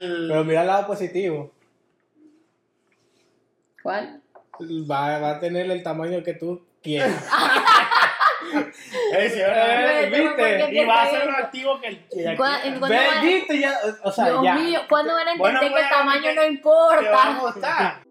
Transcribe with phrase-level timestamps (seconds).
[0.00, 1.52] Pero mira el lado positivo.
[3.82, 4.20] ¿Cuál?
[4.90, 7.10] Va, va a tener el tamaño que tú quieras.
[10.10, 10.68] ¿Viste?
[10.72, 12.36] Y va a ser más activo que el que aquí.
[12.36, 13.58] ¿Cuá- en- cuándo Ve, van- ¿Viste?
[13.58, 14.54] Ya, o sea, Dios ya.
[14.54, 17.38] mío, ¿cuándo van a entender Bueno, que el tamaño no Te va a importa?
[17.40, 18.02] gustar.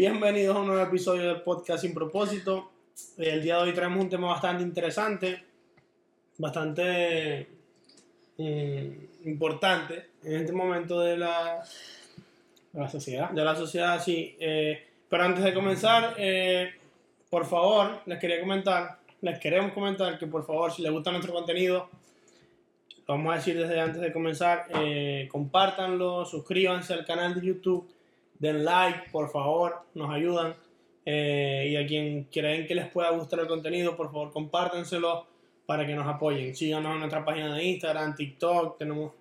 [0.00, 2.70] Bienvenidos a un nuevo episodio del podcast Sin Propósito.
[3.18, 5.44] El día de hoy traemos un tema bastante interesante,
[6.38, 7.46] bastante
[8.38, 11.62] mm, importante en este momento de la,
[12.72, 13.28] La sociedad.
[13.28, 14.34] de la sociedad, sí.
[14.40, 16.70] Eh, pero antes de comenzar, eh,
[17.28, 21.34] por favor, les quería comentar, les queremos comentar que por favor, si les gusta nuestro
[21.34, 21.90] contenido,
[23.06, 27.86] lo vamos a decir desde antes de comenzar, eh, compártanlo, suscríbanse al canal de YouTube,
[28.40, 30.54] den like, por favor, nos ayudan.
[31.06, 35.26] Eh, y a quien creen que les pueda gustar el contenido, por favor, compártenselo
[35.66, 36.54] para que nos apoyen.
[36.54, 39.12] Síganos en nuestra página de Instagram, TikTok, tenemos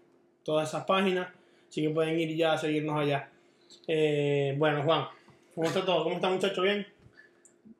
[0.44, 1.28] todas esas páginas,
[1.70, 3.30] así que pueden ir ya a seguirnos allá.
[3.88, 5.06] Eh, bueno, Juan,
[5.56, 6.04] ¿cómo está todo?
[6.04, 6.62] ¿Cómo está, muchacho?
[6.64, 6.86] ¿Bien?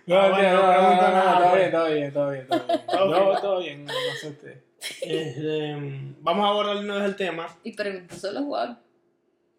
[0.07, 1.61] No, Ah, no, bueno, no, no no, pregunto no, nada, todo pues.
[1.61, 2.81] bien, todo bien, todo bien, todo bien.
[2.87, 3.41] Todo No, bien.
[3.43, 4.61] todo bien, no sé usted.
[5.03, 5.77] Este,
[6.21, 7.47] vamos a abordar una vez el tema.
[7.65, 8.79] Y preguntó solo Juan.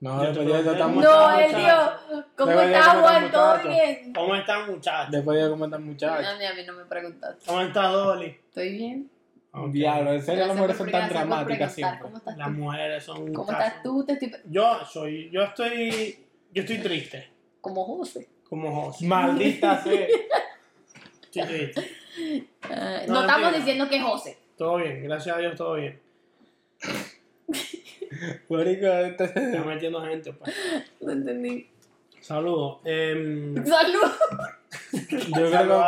[0.02, 1.04] No, después de eso estamos...
[1.04, 1.58] No, muchacho?
[1.58, 2.24] tío.
[2.38, 3.32] ¿Cómo Debería está comentar, Juan?
[3.32, 4.14] ¿Todo bien?
[4.14, 5.12] ¿Cómo están, muchachos?
[5.12, 6.28] Después de comentar muchachos.
[6.28, 7.46] A mí, a mí no me preguntaste.
[7.46, 8.26] ¿Cómo está Dolly?
[8.28, 9.10] ¿Estoy bien?
[9.52, 9.72] Ok.
[9.72, 12.00] Diablo, en serio las mujeres son tan dramáticas siempre.
[12.00, 12.54] ¿Cómo estás Las tú?
[12.54, 13.62] mujeres son ¿Cómo caso.
[13.68, 14.06] estás tú?
[14.06, 14.32] Te estoy...
[14.46, 18.30] Yo soy, yo estoy, yo estoy triste, Como José.
[18.48, 19.06] como José.
[19.06, 20.08] Maldita sea.
[21.24, 21.92] Estoy triste.
[22.64, 24.38] Ah, No, no, estamos diciendo que es José.
[24.58, 26.00] Todo bien, gracias a Dios, todo bien.
[28.50, 30.56] Marico, Está metiendo gente, pues.
[31.02, 31.68] No entendí.
[32.22, 32.80] Saludos.
[32.86, 34.12] Em, Salud.
[35.02, 35.84] Yo creo que saludos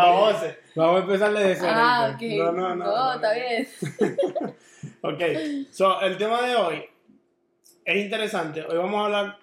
[0.76, 1.72] vamos, a empezarle de cero.
[1.74, 2.22] Ah, ok.
[2.38, 3.68] No, no, no, no, está bien.
[5.04, 5.20] Ok,
[5.72, 6.84] so, el tema de hoy
[7.86, 8.62] es interesante.
[8.64, 9.38] Hoy vamos a hablar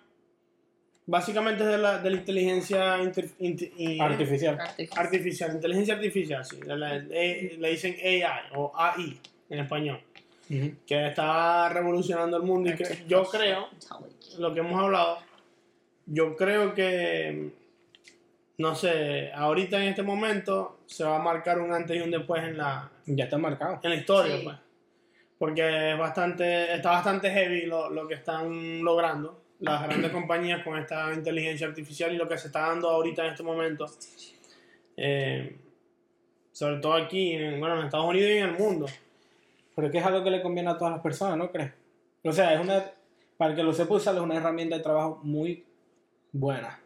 [1.07, 4.59] básicamente de la, de la inteligencia inter- y- Artificial.
[4.97, 6.61] artificial, inteligencia artificial, sí.
[6.65, 8.23] La- la- eh, le dicen AI
[8.55, 9.21] o AI
[9.51, 10.01] en español,
[10.87, 13.69] Que está revolucionando el mundo y que yo creo,
[14.39, 15.19] lo que hemos hablado,
[16.07, 17.51] yo creo que,
[18.57, 22.43] no sé, ahorita en este momento se va a marcar un antes y un después
[22.43, 23.79] en la, Ya está marcado.
[23.83, 24.43] en la historia, Sí.
[24.45, 24.57] pues.
[25.39, 30.79] Porque es bastante, está bastante heavy lo, lo que están logrando las grandes compañías con
[30.79, 33.87] esta inteligencia artificial y lo que se está dando ahorita en este momento.
[34.97, 35.57] Eh,
[36.53, 38.87] sobre todo aquí, en, bueno, en Estados Unidos y en el mundo.
[39.79, 41.71] Pero es que es algo que le conviene a todas las personas, ¿no crees?
[42.25, 42.83] O sea, es una,
[43.37, 45.65] para el que lo sepa usar, es una herramienta de trabajo muy
[46.33, 46.81] buena.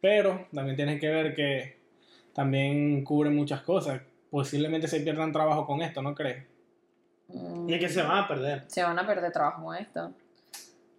[0.00, 1.78] Pero también tienes que ver que
[2.34, 4.00] también cubre muchas cosas.
[4.32, 6.44] Posiblemente se pierdan trabajo con esto, ¿no crees?
[7.28, 8.64] Mm, Y es que se van a perder.
[8.66, 10.12] se van a perder trabajo con esto.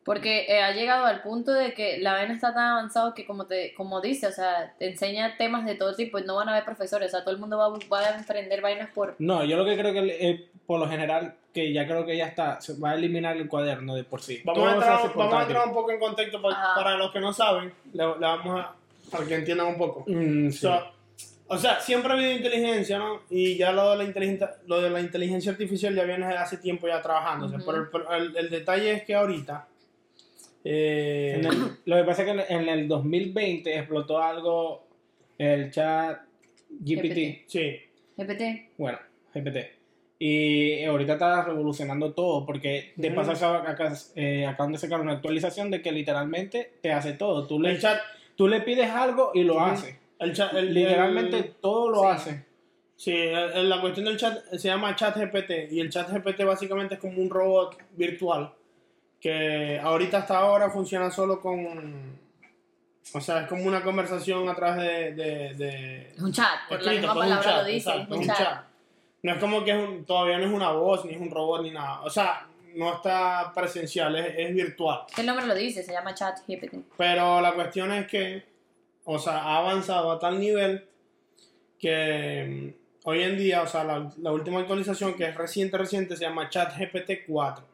[0.06, 3.46] Porque eh, ha llegado al punto de que la vaina está tan avanzado que como
[3.46, 6.52] te como dice, o sea, te enseña temas de todo tipo y no van a
[6.52, 9.16] haber profesores, o sea, todo el mundo va, a- va a emprender vainas por...
[9.19, 10.00] No, yo lo que creo que
[10.30, 13.47] eh, por lo general, que ya creo que ya está, se va a eliminar el
[13.47, 14.42] cuaderno de por sí.
[14.44, 17.31] Vamos, Todo a entrar, vamos a entrar un poco en contexto para los que no
[17.31, 17.72] saben.
[17.94, 18.74] Le, le vamos a.
[19.12, 20.03] para que entiendan un poco.
[20.08, 20.58] Mm, sí.
[20.59, 20.81] So,
[21.47, 23.22] o sea, siempre ha habido inteligencia, ¿no?
[23.30, 26.58] Y ya lo de la inteligencia, lo de la inteligencia artificial ya viene desde hace
[26.58, 27.56] tiempo ya trabajándose.
[27.58, 27.66] Ujú.
[27.92, 29.68] Pero el, el- el detalle es que ahorita.
[30.63, 34.88] Eh, En el- lo que pasa es que en, el 2020 explotó algo,
[35.38, 36.22] el chat
[36.69, 37.01] GPT.
[37.01, 37.44] GPT.
[37.47, 37.75] sí,
[38.18, 38.69] GPT.
[38.78, 38.97] Bueno,
[39.34, 39.57] GPT.
[40.19, 45.13] Y ahorita está revolucionando todo, porque de paso acá- acá, eh, acaban de sacar una
[45.13, 47.45] actualización de que literalmente te hace todo.
[47.45, 48.00] Tú le, el chat.
[48.38, 49.63] tú le pides algo y lo Ujú.
[49.66, 50.00] hace.
[50.19, 52.07] El chat el- Literalmente el- todo lo Sí.
[52.07, 52.45] hace.
[52.95, 53.13] sí,
[53.63, 55.68] la cuestión del chat se llama chat GPT.
[55.72, 58.53] Y el chat GPT básicamente es como un robot virtual.
[59.24, 62.20] Que ahorita hasta ahora funciona solo con.
[63.14, 66.81] O sea, es como una conversación a través de- de- de, Es un chat, por
[66.81, 68.64] la Escrito, misma pues, palabra chat, lo dice, exacto, es un chat.
[69.22, 71.62] No es como que es un- todavía no es una voz, ni es un robot,
[71.64, 72.02] ni nada.
[72.02, 75.04] O sea, no está presencial, es, es virtual.
[75.18, 76.76] El nombre lo dice, se llama chat GPT.
[76.98, 78.44] Pero la cuestión es que,
[79.06, 80.86] o sea, ha avanzado a tal nivel
[81.80, 86.18] que mm, hoy en día, o sea, la, la última actualización que es reciente, reciente,
[86.18, 87.73] se llama ChatGPT 4.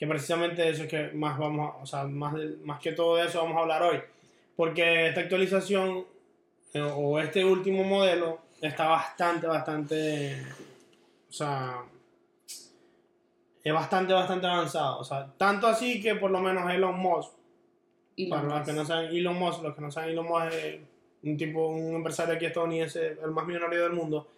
[0.00, 3.26] Que precisamente eso es que más vamos a, o sea, más, más que todo de
[3.26, 3.98] eso vamos a hablar hoy.
[4.56, 6.06] Porque esta actualización
[6.72, 10.42] eh, o este último modelo está bastante, bastante,
[11.28, 11.82] o sea,
[13.62, 15.00] es bastante, bastante avanzado.
[15.00, 17.32] O sea, tanto así que por lo menos Elon Musk,
[18.16, 20.54] Y para lo los que no saben, Elon Musk, los que no saben, Elon Musk
[20.54, 20.80] es
[21.24, 24.28] un tipo, un empresario aquí estadounidense, el más millonario del mundo.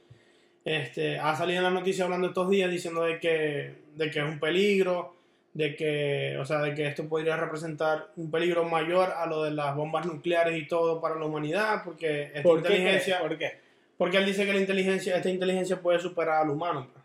[0.65, 4.25] Este, ha salido en las noticias hablando estos días diciendo de que, de que es
[4.25, 5.22] un peligro,
[5.55, 9.51] de que, o sea, de que esto podría representar un peligro mayor a lo de
[9.51, 12.69] las bombas nucleares y todo para la humanidad, porque esta ¿Por qué?
[12.75, 13.61] inteligencia, ¿Por qué?
[13.99, 16.89] porque él dice que la inteligencia, esta inteligencia puede superar al humano.
[16.93, 17.05] pues.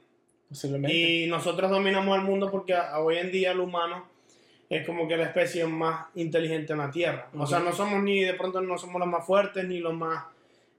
[0.50, 0.96] Posiblemente.
[0.98, 4.08] Y nosotros dominamos el mundo porque hoy en día el humano
[4.70, 7.28] es como que la especie más inteligente en la Tierra.
[7.38, 10.24] O sea, no somos ni de pronto no somos los más fuertes ni los más,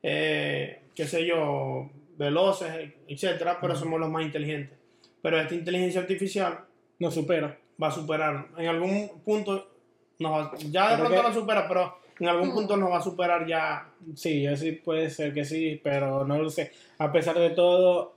[0.03, 3.83] eh, qué sé yo, veloces, etcétera, pero Ujú.
[3.85, 4.77] somos los más inteligentes.
[5.23, 6.61] Pero esta inteligencia artificial
[6.99, 7.59] No supera.
[7.81, 8.49] va a superar.
[8.57, 9.71] En algún punto,
[10.19, 12.53] nos va- ya de Pero pronto que- la supera, pero en algún Mm.
[12.55, 13.89] punto nos va a superar ya.
[14.17, 16.73] Sí, yo sí puede ser que sí, pero no lo sé.
[16.99, 18.17] A pesar de todo,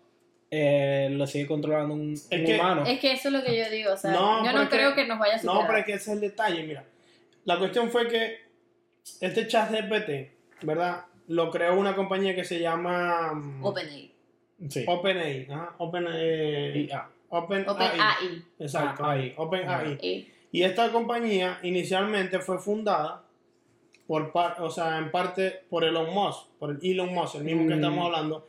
[0.49, 2.83] eh, lo sigue controlando un, Es un que- humano.
[2.87, 5.05] Es que eso es lo que yo digo, o sea, No, yo no creo que,
[5.05, 5.61] nos vaya a superar.
[5.61, 6.83] No, pero es que ese es el detalle, mira.
[7.45, 8.37] La cuestión fue que
[9.21, 10.31] este chat GPT,
[10.63, 11.05] ¿verdad?
[11.27, 14.11] Lo creó una compañía que se llama mm, OpenAI.
[14.69, 14.83] Sí.
[14.87, 15.47] OpenAI.
[15.51, 15.75] ajá,
[17.31, 17.89] Open, ah, OpenAI.
[17.99, 18.43] OpenAI.
[18.59, 19.97] Exacto, Ah, ahí, OpenAI.
[20.01, 23.23] Y- Y esta compañía inicialmente fue fundada
[24.05, 27.61] por par- o sea, en parte por Elon Musk, por el Elon Musk, el mismo
[27.67, 27.77] que Mm.
[27.77, 28.47] estamos hablando,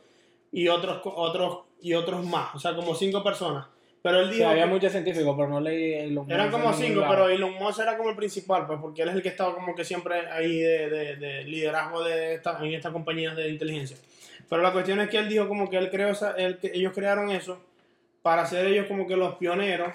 [0.51, 3.65] y otros otros y otros más, o sea, como cinco personas.
[4.01, 7.05] Pero él sí, dijo había muchos científicos, pero no leí los eran nombres como cinco,
[7.09, 9.73] pero Elon Musk era como el principal, pues, porque él es el que estaba como
[9.73, 13.95] que siempre ahí de, de- de liderazgo de esta, en estas compañías de inteligencia.
[14.49, 16.91] Pero la cuestión es que él dijo como que él creó esa, él- que ellos
[16.93, 17.59] crearon eso
[18.23, 19.93] para ser ellos como que los pioneros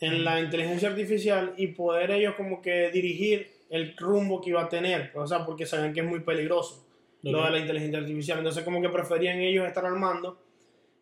[0.00, 4.68] en la inteligencia artificial y poder ellos como que dirigir el rumbo que iba a
[4.68, 6.84] tener, o sea, porque sabían que es muy peligroso
[7.22, 7.44] lo Ok.
[7.46, 8.38] de la inteligencia artificial.
[8.38, 10.38] Entonces como que preferían ellos estar al mando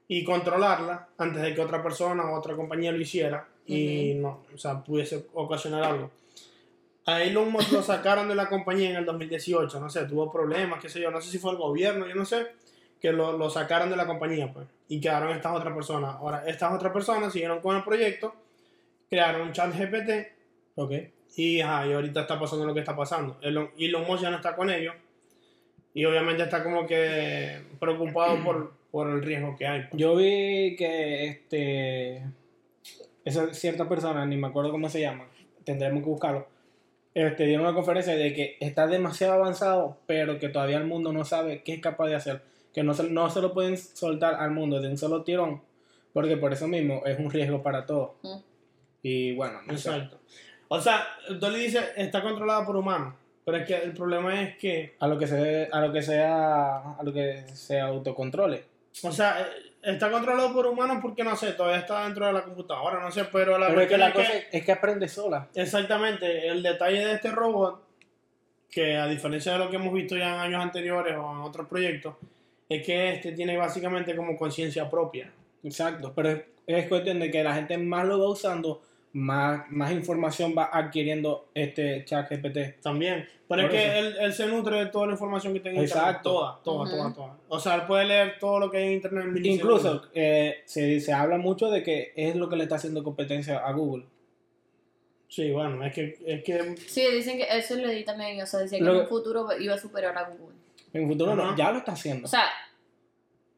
[0.07, 4.59] y controlarla antes de que otra persona o otra compañía lo hiciera y no, o
[4.59, 6.11] sea, pudiese ocasionar algo.
[7.07, 10.81] A Elon Musk lo sacaron de la compañía en el 2018, no sé, tuvo problemas,
[10.81, 12.49] qué sé yo, no sé si fue el gobierno, yo no sé,
[13.01, 16.17] que lo, lo sacaron de la compañía, pues, y quedaron estas otras personas.
[16.17, 18.35] Ahora, estas otras personas siguieron con el proyecto,
[19.09, 20.29] crearon un chat GPT
[20.77, 20.93] Ok.
[21.37, 23.39] y, ajá, y ahorita está pasando lo que está pasando.
[23.43, 24.95] Elon, Elon Musk ya no está con ellos.
[25.93, 29.83] Y obviamente está como que preocupado por, por el riesgo que hay.
[29.83, 30.01] pues.
[30.01, 32.25] Yo vi que este
[33.25, 35.27] esa cierta persona, ni me acuerdo cómo se llama,
[35.65, 36.47] tendremos que buscarlo.
[37.13, 41.25] Este, dieron una conferencia de que está demasiado avanzado, pero que todavía el mundo no
[41.25, 42.43] sabe qué es capaz de hacer.
[42.73, 45.61] Que no se, no se lo pueden soltar al mundo de un solo tirón,
[46.13, 48.11] porque por eso mismo es un riesgo para todos.
[48.23, 48.37] Mm.
[49.03, 49.89] Y bueno, no sé.
[49.91, 50.19] Exacto.
[50.69, 51.05] O sea,
[51.39, 53.15] Dolly dice, está controlada por humanos.
[53.45, 56.77] Pero es que el problema es que, a lo que se a lo que sea
[56.95, 58.65] a lo que se autocontrole.
[59.03, 59.47] o sea, eh,
[59.83, 63.25] está controlado por humanos porque no sé, todavía está dentro de la computadora, no sé,
[63.33, 65.49] pero la Pero es que la es cosa que- es que aprende sola.
[65.55, 67.83] Exactamente, el detalle de este robot,
[68.71, 71.67] que a diferencia de lo que hemos visto ya en años anteriores o en otros
[71.67, 72.15] proyectos,
[72.71, 75.31] es que este tiene básicamente como conciencia propia.
[75.63, 78.81] Exacto, pero es, es cuestión de que la gente más lo va usando,
[79.13, 82.81] más, más información va adquiriendo este chat GPT.
[82.81, 83.29] También.
[83.49, 85.85] Pero Por es que él, él se nutre de toda la información que tenga en
[85.85, 86.07] internet.
[86.09, 86.31] Exacto.
[86.31, 87.37] Toda, toda, toda, toda.
[87.49, 89.45] O sea, él puede leer todo lo que hay en internet en.
[89.45, 93.59] Incluso eh, se, se habla mucho de que es lo que le está haciendo competencia
[93.59, 94.05] a Google.
[95.27, 98.61] Sí, bueno, es que, es que Sí, dicen que eso lo di también, o sea,
[98.61, 100.57] decía que Lo- en un futuro iba a superar a Google.
[100.93, 102.27] En el futuro no, ya lo está haciendo.
[102.27, 102.45] O sea,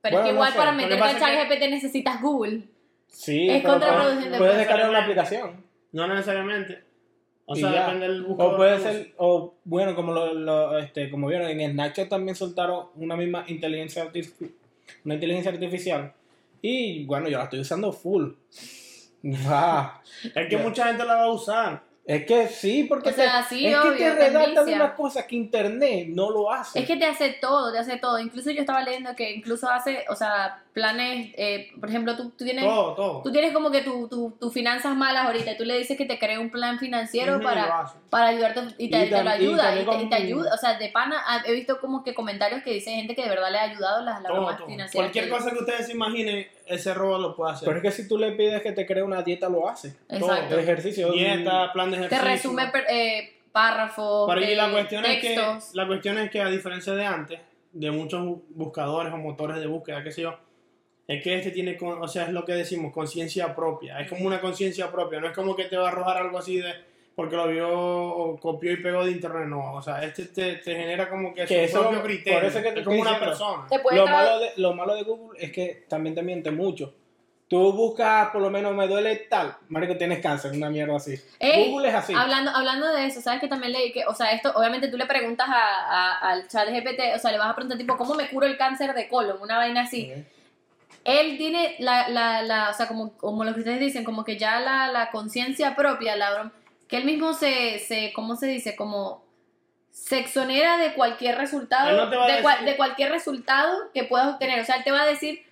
[0.00, 1.48] pero Bueno, es que no igual sé, para lo que meter pasa al es chat
[1.48, 2.62] que- GPT necesitas Google.
[3.08, 5.64] sí, es pero contraproducente, puedes, descargar una aplicación.
[5.92, 6.84] no necesariamente.
[7.44, 7.80] O sea, ya.
[7.86, 8.54] depende del buscador.
[8.54, 12.86] O puede ser, o bueno, como lo, lo, este, como vieron, en Snapchat también soltaron
[12.94, 14.50] una misma inteligencia artificial,
[15.04, 16.12] una inteligencia artificial.
[16.62, 18.30] Y bueno, yo la estoy usando full.
[19.46, 20.00] Ah.
[20.34, 21.82] Es que mucha gente la va a usar.
[22.04, 24.92] Es que sí, porque O sea, te, sí, es que obvio, te te redactan unas
[24.94, 26.80] cosas que internet no lo hace.
[26.80, 28.18] Es que te hace todo, te hace todo.
[28.18, 32.44] Incluso yo estaba leyendo que incluso hace, o sea, planes, eh, por ejemplo, tú, tú
[32.44, 32.64] tienes...
[32.64, 33.22] Todo, todo.
[33.22, 36.06] Tú tienes como que tus tu, tus finanzas malas ahorita y tú le dices que
[36.06, 39.72] te cree un plan financiero para, para ayudarte y te, Y te lo y ayuda
[39.72, 40.54] y, te, y te con- ayuda.
[40.54, 43.28] O sea, de pana ah, he visto como que comentarios que dicen gente que de
[43.28, 44.92] verdad le ha ayudado las, las Todo, financieras.
[44.92, 47.66] Cualquier que- cosa que ustedes se imaginen, ese robot lo puede hacer.
[47.66, 49.96] Pero es que si tú le pides que te cree una dieta, lo hace.
[50.08, 50.54] Exacto.
[50.54, 51.12] El ejercicio.
[51.12, 52.30] Dieta, plan de Te ejercicio.
[52.50, 55.36] resume per- eh, párrafos, Pero y eh, la cuestión es que
[55.74, 57.40] la cuestión es que a diferencia de antes,
[57.72, 60.34] de muchos bu- buscadores o motores de búsqueda, qué sé yo,
[61.06, 64.00] es que este tiene, con- o sea, es lo que decimos, conciencia propia.
[64.00, 66.56] Es como una conciencia propia, no es como que te va a arrojar algo así
[66.58, 66.72] de
[67.14, 70.74] porque lo vio o copió y pegó de internet, no, o sea, este te, te
[70.74, 73.10] genera como que, Que su eso- propio por criterio, eso que te es como una
[73.10, 73.30] diciendo.
[73.30, 73.66] persona.
[73.68, 76.50] Te puede Lo estar- malo, de, lo malo de Google es que también te miente
[76.50, 76.94] mucho.
[77.48, 81.20] tú buscas, por lo menos me duele tal, marico, tienes cáncer, una mierda así.
[81.38, 82.14] Ey, Google es así.
[82.16, 85.04] Hablando, hablando de eso, ¿sabes que también leí que, o sea, esto, obviamente tú le
[85.04, 85.52] preguntas a,
[86.14, 88.56] a- al chat GPT, o sea, le vas a preguntar tipo, ¿cómo me curo el
[88.56, 89.36] cáncer de colon?
[89.42, 90.10] Una vaina así.
[91.04, 94.38] Él tiene la, la, la o sea, como, como lo que ustedes dicen, como que
[94.38, 96.30] ya la, la conciencia propia, la
[96.92, 98.76] que él mismo se, se, ¿cómo se dice?
[98.76, 99.24] Como
[99.90, 104.60] se exonera de cualquier resultado, no de, cual- de cualquier resultado que puedas obtener.
[104.60, 105.42] O sea, él te va a decir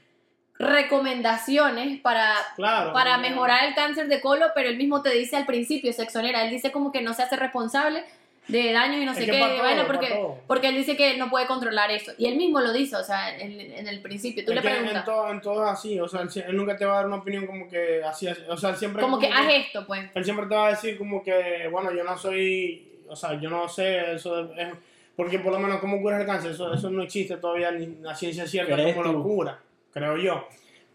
[0.59, 2.93] recomendaciones para, Claro.
[2.93, 6.43] para mejorar el cáncer de colon, pero él mismo te dice al principio, se exonera.
[6.45, 8.05] Él dice como que no se hace responsable
[8.51, 11.31] de daños y no sé qué, todo, vaina, para porque, porque él dice que no
[11.31, 12.13] puede controlar eso.
[12.19, 14.45] Y él mismo lo dice, o sea, en, en el principio.
[14.45, 14.97] Tú Es le preguntas.
[14.97, 17.47] En todo, en todo así, o sea, él, nunca te va a dar una opinión
[17.47, 19.03] como que así, así, o sea, él siempre...
[19.03, 20.11] Como que haz esto, pues.
[20.15, 23.51] Él siempre te va a decir como que, bueno, yo no soy, o sea, yo
[23.51, 24.69] no sé, eso es,
[25.17, 28.15] porque por lo menos cómo curas el cáncer, eso, eso no existe todavía ni la
[28.15, 29.59] ciencia cierta ¿Crees como lo cura,
[29.93, 30.49] creo yo.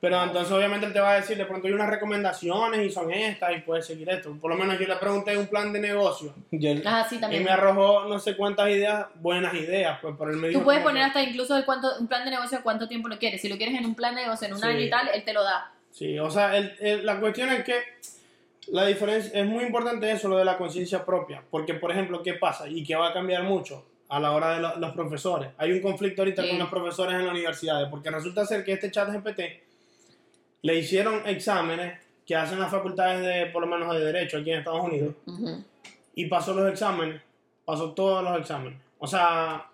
[0.05, 3.11] Pero entonces obviamente él te va a decir, de pronto hay unas recomendaciones y son
[3.11, 4.37] estas y puedes seguir esto.
[4.39, 7.43] Por lo menos yo le pregunté un plan de negocio Yo- Ah, sí, y también.
[7.43, 10.59] me arrojó no sé cuántas ideas, buenas ideas, pues por el medio.
[10.59, 13.41] Tú puedes poner hasta incluso el cuánto, un plan de negocio, cuánto tiempo lo quieres.
[13.41, 14.67] Si lo quieres en un plan de negocio en un Sí.
[14.67, 15.71] año y tal, él te lo da.
[15.89, 17.73] Sí, o sea, el- el- la cuestión es que
[18.67, 22.33] la diferencia es muy importante eso, lo de la conciencia propia, porque por ejemplo, ¿qué
[22.35, 22.67] pasa?
[22.69, 25.49] Y que va a cambiar mucho a la hora de lo- los profesores.
[25.57, 26.49] Hay un conflicto ahorita Sí.
[26.49, 29.63] con los profesores en las universidades, porque resulta ser que este chat GPT
[30.65, 34.59] le hicieron exámenes que hacen las facultades de, por lo menos de Derecho aquí en
[34.59, 35.13] Estados Unidos,
[36.15, 37.21] y pasó los exámenes,
[37.65, 38.79] pasó todos los exámenes.
[38.97, 39.67] O sea,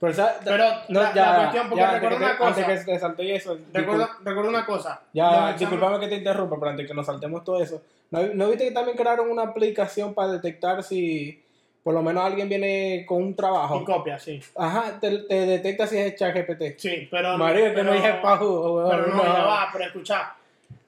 [0.00, 2.60] Pero, esa- Pero no, la- ya, la cuestión, porque ya, que una cosa.
[2.60, 3.58] Antes que te salte eso.
[3.74, 5.02] recuerda una cosa.
[5.12, 7.82] Ya, disculpame que te interrumpa, pero antes que nos saltemos todo eso.
[8.10, 11.43] ¿No, ¿no viste que también crearon una aplicación para detectar si
[11.84, 13.80] por lo menos alguien viene con un trabajo?
[13.80, 14.42] y copia, sí.
[14.56, 16.78] Ajá, te, te detecta si es ChatGPT.
[16.78, 17.38] Sí, pero.
[17.38, 18.86] Mario, que no dije pajú.
[18.90, 20.34] Pero no, ya va, pero escucha.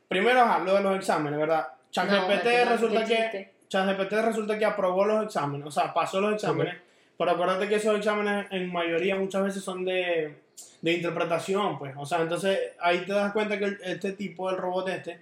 [0.08, 1.68] Primero, ajá, lo de los exámenes, ¿verdad?
[1.92, 3.50] ChatGPT no, resulta que.
[3.68, 6.74] ChatGPT resulta que aprobó los exámenes, o sea, pasó los exámenes.
[7.18, 10.34] Pero acuérdate que esos exámenes en mayoría muchas veces son de,
[10.82, 11.94] de interpretación, pues.
[11.96, 15.18] O sea, entonces ahí te das cuenta que el- este tipo, el robot este,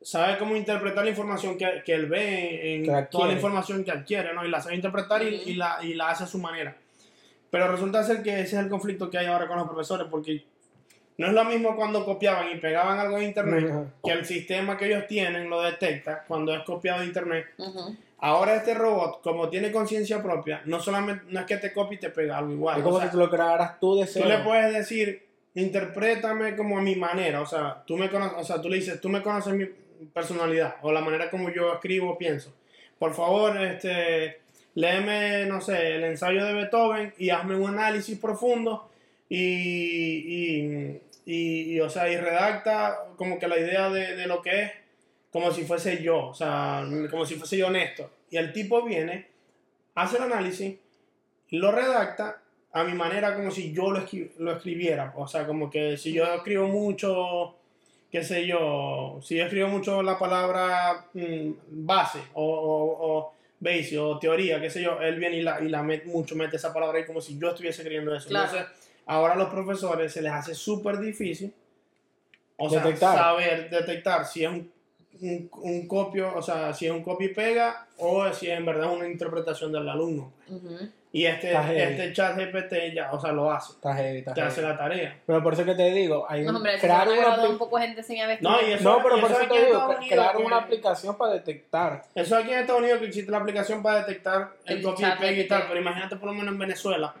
[0.00, 3.90] sabe cómo interpretar la información que, que él ve en Que toda la información que
[3.90, 4.44] adquiere, ¿no?
[4.44, 6.76] Y la sabe interpretar y, la, y la hace a su manera.
[7.50, 10.44] Pero resulta ser que ese es el conflicto que hay ahora con los profesores, porque
[11.16, 13.72] no es lo mismo cuando copiaban y pegaban algo de internet,
[14.04, 17.46] que el sistema que ellos tienen lo detecta cuando es copiado de internet.
[18.20, 22.00] Ahora este robot, como tiene conciencia propia, no solamente no es que te copie y
[22.00, 22.78] te pega algo igual.
[22.78, 24.28] Es como o sea, si tú lo crearas tú de tú cero.
[24.28, 25.24] le puedes decir,
[25.54, 29.00] interprétame como a mi manera, o sea, tú me conoces, o sea, tú le dices,
[29.00, 29.68] tú me conoces mi
[30.12, 32.52] personalidad o la manera como yo escribo o pienso.
[32.98, 34.40] Por favor, este,
[34.74, 38.90] léeme, no sé, el ensayo de Beethoven y hazme un análisis profundo
[39.28, 39.38] y,
[40.24, 44.72] y, y- o sea, y redacta como que la idea de, lo que es
[45.30, 48.10] como si fuese yo, o sea, como si fuese yo honesto.
[48.30, 49.26] Y el tipo viene,
[49.94, 50.76] hace el análisis,
[51.50, 52.40] lo redacta
[52.72, 54.04] a mi manera como si yo lo,
[54.38, 55.12] lo escribiera.
[55.16, 57.57] O sea, como que si yo escribo mucho,
[58.10, 63.98] qué sé yo, si yo escribo mucho la palabra mm, base o, o, o base
[63.98, 66.72] o teoría, qué sé yo, él viene y la, y la mete mucho, mete esa
[66.72, 68.28] palabra ahí como si yo estuviese escribiendo eso.
[68.28, 68.46] Claro.
[68.50, 68.68] Entonces,
[69.06, 71.52] ahora a los profesores se les hace súper difícil,
[72.56, 73.16] o sea, Detectar.
[73.16, 74.70] saber detectar si es un,
[75.20, 78.64] un, un copio, o sea, si es un copy y pega o si es en
[78.66, 80.32] verdad una interpretación del alumno.
[80.48, 80.88] Ujú.
[81.18, 83.72] Y este, este chat GPT ya, o sea, lo hace.
[83.72, 84.72] Está heavy, está Te hace heavy.
[84.72, 85.18] la tarea.
[85.26, 87.48] Pero por eso que te digo, hay No, hombre, se crear van a una apli-
[87.50, 89.48] un poco de gente sin haber No, y eso, No, pero y por eso aquí
[89.48, 92.02] te digo, Estados cre- Unidos crear que- una aplicación para detectar.
[92.14, 95.10] Eso aquí en Estados Unidos que existe la aplicación para detectar el, El copy y
[95.18, 97.14] pega y tal, pero imagínate por lo menos en Venezuela.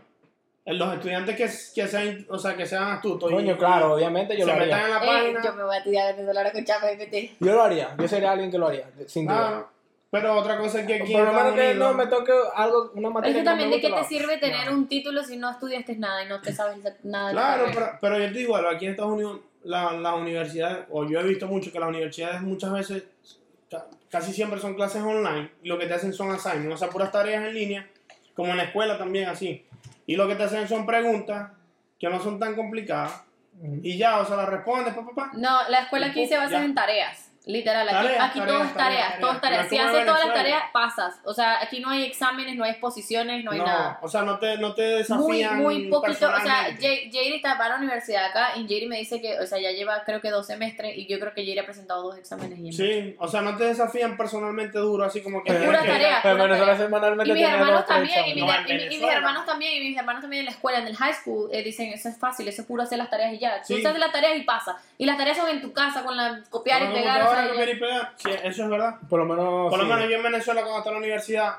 [0.64, 1.44] en Los estudiantes que,
[1.80, 3.30] que sean, o sea, que sean astutos.
[3.30, 4.84] y- Coño, claro, obviamente yo se lo metan haría.
[4.84, 5.42] en la Eh, página.
[5.42, 7.36] yo me voy a tirar de dólar con ChatGPT.
[7.40, 7.96] Yo lo haría.
[7.98, 9.36] Yo sería alguien que lo haría, sin duda.
[9.38, 9.77] Claro.
[10.10, 13.10] Pero otra cosa es que aquí Por lo menos que no me toque algo, una
[13.10, 14.72] materia Es que no me también de qué te sirve tener no.
[14.78, 17.98] un título si no estudiaste nada y no te sabes nada de la Claro, carrera?
[18.00, 21.24] pero, pero yo te digo aquí en Estados Unidos la- las universidades, o yo he
[21.24, 23.04] visto mucho que las universidades muchas veces,
[23.70, 26.88] ca- casi siempre son clases online, y lo que te hacen son assignments, o sea,
[26.88, 27.86] puras tareas en línea,
[28.34, 29.66] como en la escuela también así.
[30.06, 31.50] Y lo que te hacen son preguntas
[31.98, 33.24] que no son tan complicadas,
[33.82, 35.30] y ya, o sea, las respondes, pa, pa, pa.
[35.34, 37.27] No, la escuela aquí se basa en tareas.
[37.48, 39.40] Literal, aquí, Tareas, aquí tareas, todo es tareas, tareas, todo es tareas.
[39.40, 39.64] tareas.
[39.64, 41.14] No Si haces todas las tareas, pasas.
[41.24, 43.98] O sea, aquí no hay exámenes, no hay exposiciones, no hay no, nada.
[44.02, 46.28] o sea, no te, no te Muy, desafían muy poquito.
[46.28, 49.58] O sea, Jairi está para la universidad acá y Jairi me dice que, o sea,
[49.58, 52.58] ya lleva creo que dos semestres y yo creo que Jairi ha presentado dos exámenes.
[52.58, 55.50] Y Sí, o sea, no te desafían personalmente duro, así como que...
[55.50, 56.20] Es pura tarea.
[56.22, 58.44] Pero Venezuela semanalmente Y mis tiene hermanos también, y mis.
[58.44, 60.86] No, y mi- y mis hermanos también, y mis hermanos también en la escuela, en
[60.86, 63.38] el high school, eh, dicen, eso es fácil, eso es puro hacer las tareas y
[63.38, 63.62] ya.
[63.66, 63.86] Tú Sí.
[63.86, 64.76] haces las tareas y pasa.
[64.98, 67.37] Y las tareas son en tu casa, con la copiar y pegar.
[67.48, 68.12] Copiar y pegar.
[68.16, 68.96] Sí, eso es verdad.
[69.08, 69.70] Por lo menos.
[69.70, 69.90] Por lo sí.
[69.90, 71.52] menos yo en Venezuela cuando estaba en la universidad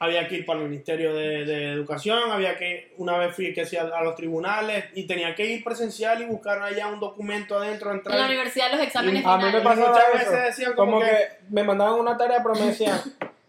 [0.00, 3.64] había que ir para el Ministerio de, de Educación, había que, una vez fui que
[3.64, 7.56] sí, a, a los tribunales y tenía que ir presencial y buscar allá un documento
[7.56, 8.14] adentro, entrar.
[8.14, 11.10] en la universidad los exámenes A mí me pasaba Muchas veces decían como como que,
[11.10, 13.00] que- me mandaban una tarea, pero me decían,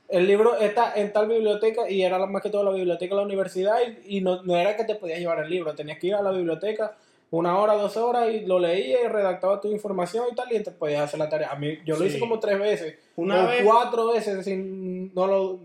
[0.07, 3.25] el libro está en tal biblioteca y era más que todo la biblioteca de la
[3.25, 6.15] universidad y, y no, no era que te podías llevar el libro, tenías que ir
[6.15, 6.95] a la biblioteca
[7.37, 10.71] una hora, dos horas y lo leía y redactaba tu información y tal y te
[10.71, 11.49] podías hacer la tarea.
[11.51, 12.07] A mí, yo lo Sí.
[12.07, 15.59] hice como tres veces, Una o vez- cuatro veces sin, no lo...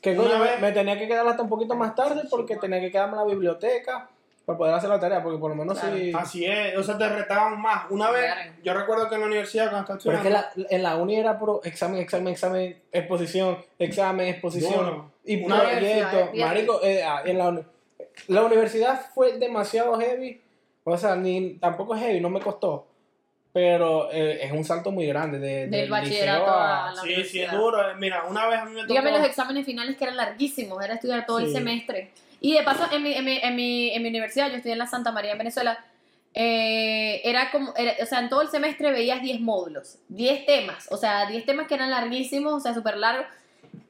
[0.00, 2.56] Que Una coño, me- vez- me tenía que quedar hasta un poquito más tarde porque
[2.56, 4.08] tenía que quedarme en la biblioteca
[4.46, 5.96] para poder hacer la tarea, porque por lo menos Claro.
[5.96, 6.12] sí...
[6.14, 7.90] Así es, o sea, te retaban más.
[7.90, 8.52] Una vez, Claro.
[8.62, 10.96] yo recuerdo que en la universidad cuando estaba Pero es que estudiando, la, en la
[10.96, 16.30] uni era pro examen, examen, examen, exposición, examen, exposición y Una proyecto.
[16.36, 17.64] Marico, eh, ah, en la, uni-
[18.28, 20.40] la universidad fue demasiado heavy.
[20.90, 22.86] O sea, ni tampoco es heavy, no me costó.
[23.52, 27.24] Pero eh, es un salto muy grande de, Del del bachillerato liceo a la sí,
[27.24, 27.78] sí, es duro.
[27.96, 28.88] Mira, una vez a mí me tocó.
[28.92, 31.52] Dígame los exámenes finales que eran larguísimos, era estudiar todo el Sí.
[31.54, 32.10] semestre.
[32.40, 34.78] Y de paso, en mi, en mi, en mi, en mi universidad, yo estudié en
[34.78, 35.82] la Santa María en Venezuela,
[36.34, 40.86] eh, era como, era- o sea, en todo el semestre veías 10 módulos, 10 temas,
[40.92, 43.26] o sea, 10 temas que eran larguísimos, o sea, súper largos.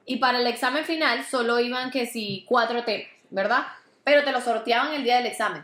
[0.05, 3.63] Y para el examen final solo iban que si cuatro temas, ¿verdad?
[4.03, 5.63] Pero te lo sorteaban el día del examen.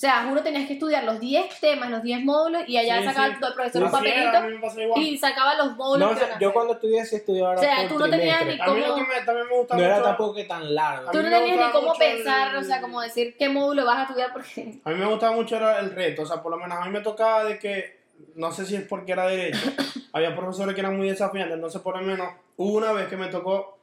[0.00, 3.04] O sea, juro tenías que estudiar los 10 temas, los 10 módulos, y allá Sí,
[3.04, 3.32] sacaba sí.
[3.38, 3.98] el el profesor un era,
[4.30, 5.02] a papelito igual.
[5.02, 6.08] y sacaba los módulos.
[6.08, 6.52] No, o que yo hacer.
[6.54, 9.02] cuando estudié sí estudiaba O sea, tú no tenías ni A mí lo cómo- que
[9.02, 11.10] me, también me gusta No era mucho- tampoco que tan largo.
[11.10, 13.98] Tú no tenías ni cómo mucho el- pensar, o sea, como decir qué módulo vas
[13.98, 14.80] a estudiar porque...
[14.82, 16.90] A mí me gustaba mucho era el reto, o sea, por lo menos a mí
[16.92, 17.98] me tocaba de que,
[18.36, 19.58] no sé si es porque era derecho,
[20.14, 22.26] había profesores que eran muy desafiantes, entonces por lo menos
[22.56, 23.76] hubo una vez que me tocó,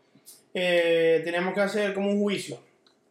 [0.56, 2.58] eh, teníamos que hacer como un juicio,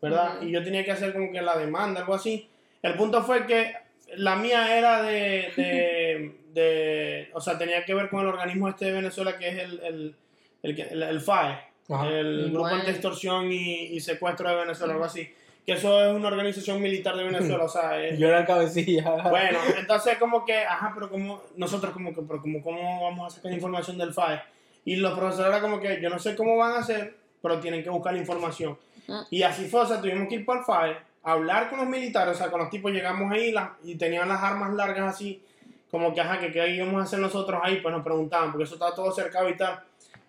[0.03, 0.39] ¿verdad?
[0.39, 0.47] Ujú.
[0.47, 2.51] Y yo tenía que hacer como que la demanda, algo así.
[2.87, 3.75] El punto fue que
[4.17, 8.87] la mía era de, de, de- o sea, tenía que ver con el organismo este
[8.87, 10.17] de Venezuela que es el, el,
[10.63, 11.59] el, el- el FAE,
[11.91, 12.09] Ajá.
[12.09, 12.85] el Grupo Bueno.
[12.85, 15.29] de Extorsión y, y Secuestro de Venezuela, algo así.
[15.67, 19.11] Que eso es una organización militar de Venezuela, o sea, es, Yo era el cabecilla.
[19.29, 23.37] bueno, entonces como que, ajá, pero como nosotros como que, pero como cómo vamos a
[23.37, 24.41] sacar información del FAE.
[24.85, 27.83] Y los profesores era como que yo no sé cómo van a hacer, pero tienen
[27.83, 28.79] que buscar la información.
[29.09, 29.21] Mm.
[29.31, 32.37] Y así fue, o sea, tuvimos que ir para el FAE, hablar con los militares,
[32.37, 35.43] o sea, con los tipos llegamos ahí la- y tenían las armas largas así,
[35.91, 38.75] como que, ajá, que qué íbamos a hacer nosotros ahí, pues nos preguntaban, porque eso
[38.75, 39.81] estaba todo cercado y tal.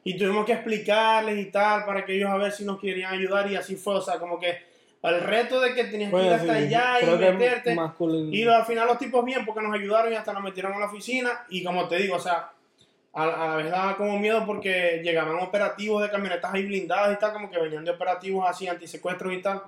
[0.03, 3.49] Y tuvimos que explicarles y tal, para que ellos a ver si nos querían ayudar
[3.51, 4.57] y así fue, o sea, como que
[5.03, 7.75] el reto de que tenías que ir hasta sí, allá y meterte.
[8.33, 10.85] Y al final los tipos bien porque nos ayudaron y hasta nos metieron a la
[10.87, 12.49] oficina y como te digo, o sea,
[13.13, 17.19] a, a la vez daba como miedo porque llegaban operativos de camionetas ahí blindadas y
[17.19, 19.61] tal, como que venían de operativos así, antisecuestros y tal.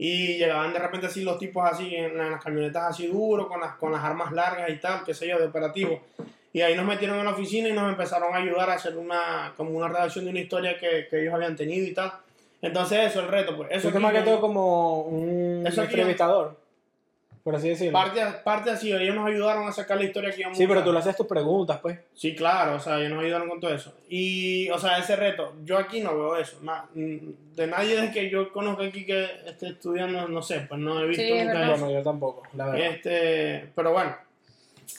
[0.00, 3.48] Y llegaban de repente así los tipos así en, la- en las camionetas así duros,
[3.48, 5.98] con las, con las armas largas y tal, qué sé yo, de operativos.
[6.52, 9.52] Y ahí nos metieron en la oficina y nos empezaron a ayudar a hacer una,
[9.56, 12.12] como una redacción de una historia que, que ellos habían tenido y tal.
[12.62, 13.68] Entonces eso, el reto, pues.
[13.70, 15.62] Eso es más que todo como un
[15.98, 16.56] entrevistador.
[17.42, 17.92] Por así decirlo.
[17.92, 20.84] parte, parte así, ellos nos ayudaron a sacar la historia que íbamos Sí, pero a-
[20.84, 21.98] tú le haces tus preguntas, pues.
[22.14, 23.94] Sí, claro, o sea, ellos nos ayudaron con todo eso.
[24.08, 26.58] Y, o sea, ese reto, yo aquí no veo eso.
[26.62, 31.00] na- de nadie de que yo conozco aquí que esté estudiando, no sé, pues no
[31.00, 31.70] he visto Sí, nunca eso.
[31.70, 32.86] Bueno, yo tampoco, la verdad.
[32.86, 34.14] Este, pero bueno,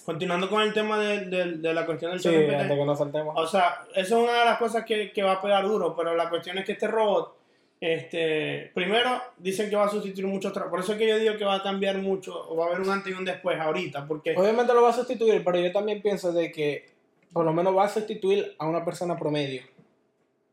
[0.06, 3.34] continuando con el tema de, de- de la cuestión del sí, antes que nos saltemos.
[3.38, 6.16] o sea, eso es una de las cosas que, que va a pegar duro, pero
[6.16, 7.36] la cuestión es que este robot,
[7.82, 11.38] este, primero dicen que va a sustituir muchos trabajos, por eso es que yo digo
[11.38, 14.06] que va a cambiar mucho, o va a haber un antes y un después ahorita,
[14.08, 14.36] porque...
[14.38, 16.90] Obviamente lo va a sustituir, pero yo también pienso de que
[17.32, 19.62] por lo menos va a sustituir a una persona promedio.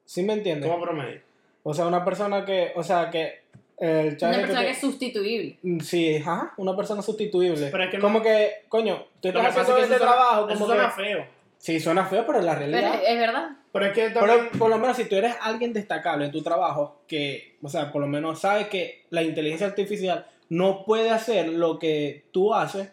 [0.05, 0.71] ¿Sí me entiendes?
[0.71, 1.21] como promedio.
[1.65, 3.41] O sea, una persona que, o sea, que
[3.79, 5.59] el Una persona que es sustituible.
[5.63, 7.69] Mm, Sí, ajá, una persona sustituible.
[7.73, 9.95] Pero es que no- como que, coño, tú Lo que estás pasa haciendo es que
[9.95, 11.03] este trabajo, eso como suena que...
[11.03, 11.27] feo.
[11.59, 12.95] Sí, suena feo, pero es la Pero realidad.
[13.03, 13.49] es, es verdad.
[13.73, 14.39] Pero es que también...
[14.51, 17.91] Pero por lo menos si tú eres alguien destacable en tu trabajo, que, o sea,
[17.91, 22.89] por lo menos sabes que la inteligencia artificial no puede hacer lo que tú haces,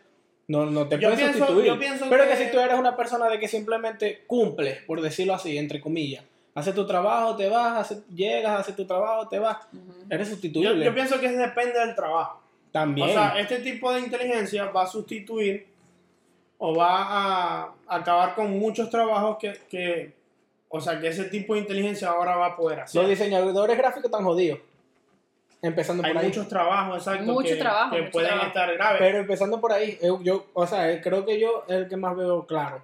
[0.47, 1.65] no, no te Yo puede pienso- sustituir.
[1.67, 5.02] yo pienso Pero que- que si tú eres una persona de que simplemente cumple, por
[5.02, 6.23] decirlo así, entre comillas,
[6.56, 9.58] haces tu trabajo, te vas, haces- llegas, haces tu trabajo, te vas,
[10.10, 10.84] eres Yo, sustituible.
[10.84, 12.41] yo pienso que depende del trabajo.
[12.71, 13.10] También.
[13.10, 15.67] O sea, este tipo de inteligencia va a sustituir
[16.65, 20.13] o va a acabar con muchos trabajos que, que
[20.69, 23.02] o sea, que ese tipo de inteligencia ahora va a poder hacer.
[23.02, 24.60] Los diseñadores gráficos están jodidos.
[25.62, 26.28] Empezando Hay por ahí.
[26.28, 28.47] muchos trabajos, exacto, Mucho que, trabajo, que mucho pueden trabajo.
[28.47, 28.97] estar graves.
[28.99, 32.15] Pero empezando por ahí, yo, yo- o sea, creo que yo es el que más
[32.17, 32.82] veo claro.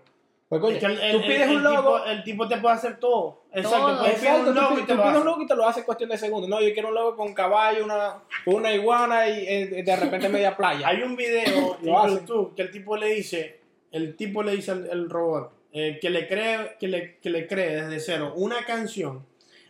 [0.47, 1.95] Pues, coño, Es que el, el- tú pides el- un logo.
[1.99, 3.41] tipo, el tipo te puede hacer todo.
[3.53, 4.05] Exacto, Todo.
[4.07, 5.25] Exacto, un tú, logo pi- y te tú lo pides un hace.
[5.25, 6.49] logo y te lo hace en cuestión de segundos.
[6.49, 8.15] No, yo quiero un logo con caballo, una,
[8.45, 10.87] una iguana y eh, de repente media playa.
[10.87, 12.09] Hay un video en.
[12.09, 13.58] YouTube que el tipo le dice,
[13.91, 17.47] el tipo le dice al el robot eh, que le cree, que le, que le
[17.47, 19.25] cree desde cero una canción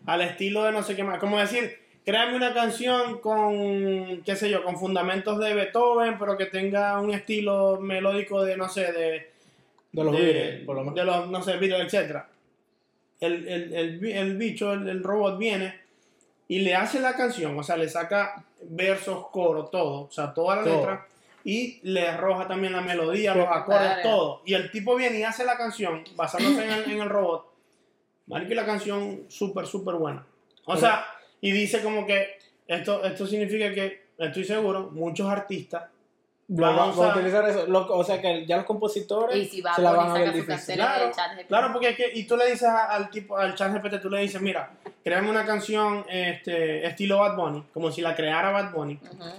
[0.05, 1.19] al estilo de no sé qué más.
[1.19, 6.45] Como decir, créame una canción con, qué sé yo, con fundamentos de Beethoven, pero que
[6.45, 9.31] tenga un estilo melódico de, no sé, de,
[9.91, 10.95] de los de, Beatles, por lo menos.
[10.95, 12.29] de los, no sé, Beatles, etcétera.
[13.19, 15.75] El, el, el, el bicho, el, el robot viene
[16.47, 20.55] y le hace la canción, o sea, le saca versos, coro, todo, o sea, toda
[20.57, 20.75] la Todo.
[20.77, 21.07] letra
[21.51, 24.41] y le arroja también la melodía, los acordes, todo.
[24.45, 27.45] Y el tipo viene y hace la canción basándose en el, en el robot.
[28.27, 30.23] Marico, y la canción súper, súper buena.
[30.65, 31.05] O sea,
[31.41, 35.85] y dice como que esto, esto significa que, estoy seguro, muchos artistas
[36.49, 37.65] Lo van a usar- utilizar eso.
[37.67, 40.33] Lo- o sea que ya los compositores Y si va se la van a ver
[40.33, 40.75] difícil.
[40.75, 41.11] Claro.
[41.47, 44.09] Claro, porque es que, y tú le dices a- al tipo, al chat GPT, tú
[44.09, 44.71] le dices, mira,
[45.03, 48.99] créame una canción este, estilo Bad Bunny, como si la creara Bad Bunny.
[49.11, 49.29] Ujú.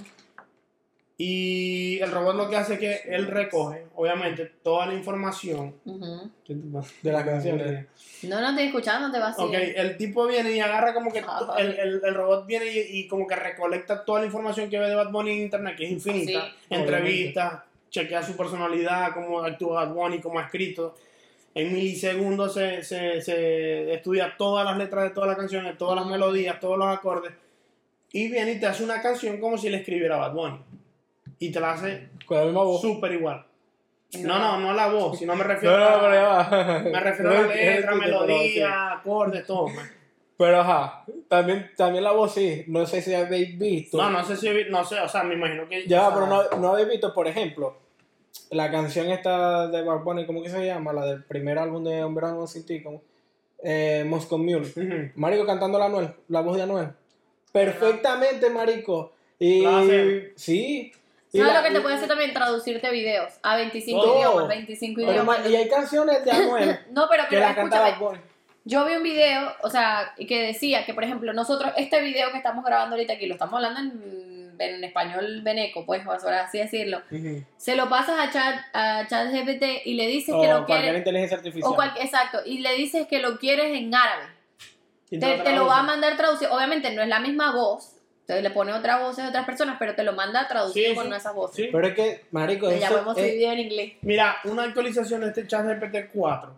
[1.22, 5.74] Y el robot lo que hace es que él recoge, obviamente, toda la información.
[5.84, 7.88] De las canciones.
[8.22, 11.18] No, no estoy escuchando, te vas a Ok, el tipo viene y agarra como que,
[11.18, 11.56] Ajá.
[11.58, 14.88] el, el, el robot viene y, y como que recolecta toda la información que ve
[14.88, 16.46] de Bad Bunny en internet, que es infinita.
[16.46, 16.54] Sí.
[16.70, 20.96] Entrevistas, chequea su personalidad, cómo actúa Bad Bunny, cómo ha escrito.
[21.54, 26.06] En milisegundos se, se, se estudia todas las letras de todas las canciones, todas las
[26.06, 27.32] melodías, todos los acordes.
[28.10, 30.69] Y viene y te hace una canción como si le escribiera Bad Bunny.
[31.40, 32.80] Y te la hace Con la misma voz.
[32.80, 33.44] súper igual.
[34.20, 34.38] No.
[34.38, 36.78] No, no, no la voz, sino me refiero No, no, pero ya a, va.
[36.80, 39.66] me refiero a No, la letra, entiendo, pero melodía, acordes, todo.
[39.68, 39.90] man.
[40.36, 42.64] Pero ajá, también, también la voz sí.
[42.68, 43.98] No sé si habéis visto.
[43.98, 45.86] No, no sé si, no sé, o sea, me imagino que...
[45.86, 47.76] Ya, o sea, pero no, no habéis visto, por ejemplo,
[48.50, 50.92] la canción esta de Bad Bunny, ¿cómo que se llama?
[50.94, 53.02] La del primer álbum de Un Verano Sin Ti, como
[53.62, 55.12] eh, Moscow Mule.
[55.14, 56.88] Marico cantando la Anuel, la voz de Anuel.
[57.52, 59.12] Perfectamente, marico.
[59.38, 59.62] Y
[60.36, 60.92] sí.
[61.32, 62.32] ¿Sabes la- lo que te puede hacer también?
[62.32, 64.18] Traducirte videos a 25 Todo.
[64.18, 65.40] idiomas, 25 pero, idiomas.
[65.40, 68.20] ma- y hay canciones de Anuel No, pero, que pero canta escúchame.
[68.64, 72.36] Yo vi un video, o sea, que decía que, por ejemplo, nosotros, este video que
[72.36, 77.00] estamos grabando ahorita aquí, lo estamos hablando en, en español veneco, pues, por así decirlo.
[77.56, 80.80] Se lo pasas a chat, a chat GPT y le dices O que lo cualquier
[80.82, 80.98] quieres.
[80.98, 81.72] inteligencia artificial.
[81.72, 84.24] O cual, exacto, y le dices que lo quieres en árabe.
[85.08, 86.54] Te, te lo va a mandar traducido.
[86.54, 87.94] Obviamente no es la misma voz.
[88.20, 91.08] Entonces le pone otra voz de otras personas, pero te lo manda traducido Sí, con
[91.08, 91.14] sí.
[91.14, 91.56] esas voces.
[91.56, 91.68] Sí.
[91.72, 93.92] Pero es que, marico, Le eso llamamos es- video en inglés.
[94.02, 96.52] Mira, una actualización de este chat GPT 4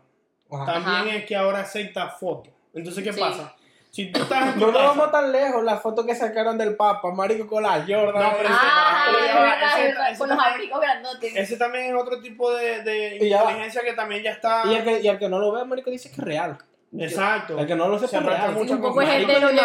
[0.51, 0.67] Ajá.
[0.73, 1.17] también Ajá.
[1.17, 2.53] es que ahora acepta fotos.
[2.75, 3.21] Entonces, ¿qué Sí.
[3.21, 3.55] pasa?
[3.91, 7.47] Si tú estás No nos vamos tan lejos, la foto que sacaron del Papa, marico,
[7.47, 8.23] con la Jordan.
[8.23, 11.37] No, pero ese- Ah, va, verdad, ese- verdad, ese con los abrigos grandotes.
[11.37, 14.63] Ese también es otro tipo de, de inteligencia que también ya está...
[14.67, 16.57] Y el que, y el que no lo ve, marico, dice que es real.
[16.99, 17.59] Exacto.
[17.59, 18.53] El que no lo sepa Se real.
[18.53, 19.63] mucho un poco de gente lo vio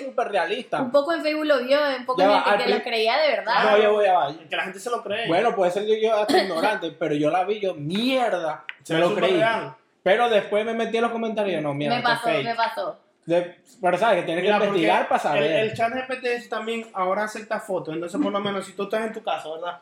[0.00, 0.80] y- súper realista.
[0.80, 3.18] Un poco en Facebook lo vio, un poco Ya de va, gente que lo creía
[3.18, 3.64] de verdad.
[3.64, 4.38] No, yo voy a vaya.
[4.48, 5.26] Que la gente se lo cree.
[5.26, 8.64] Bueno, puede ser yo, yo hasta ignorante, pero yo la vi, yo, mierda.
[8.84, 9.32] Se me lo creí.
[9.36, 9.74] real.
[10.02, 12.44] Pero después me metí en los comentarios, no, mierda, me pasó, fake.
[12.44, 12.98] me pasó.
[13.26, 15.42] De- pero sabes que tienes Mira, que investigar para saber.
[15.42, 17.94] El, el chat GPT también ahora acepta fotos.
[17.94, 19.80] Entonces, por lo menos, si tú estás en tu casa, ¿verdad?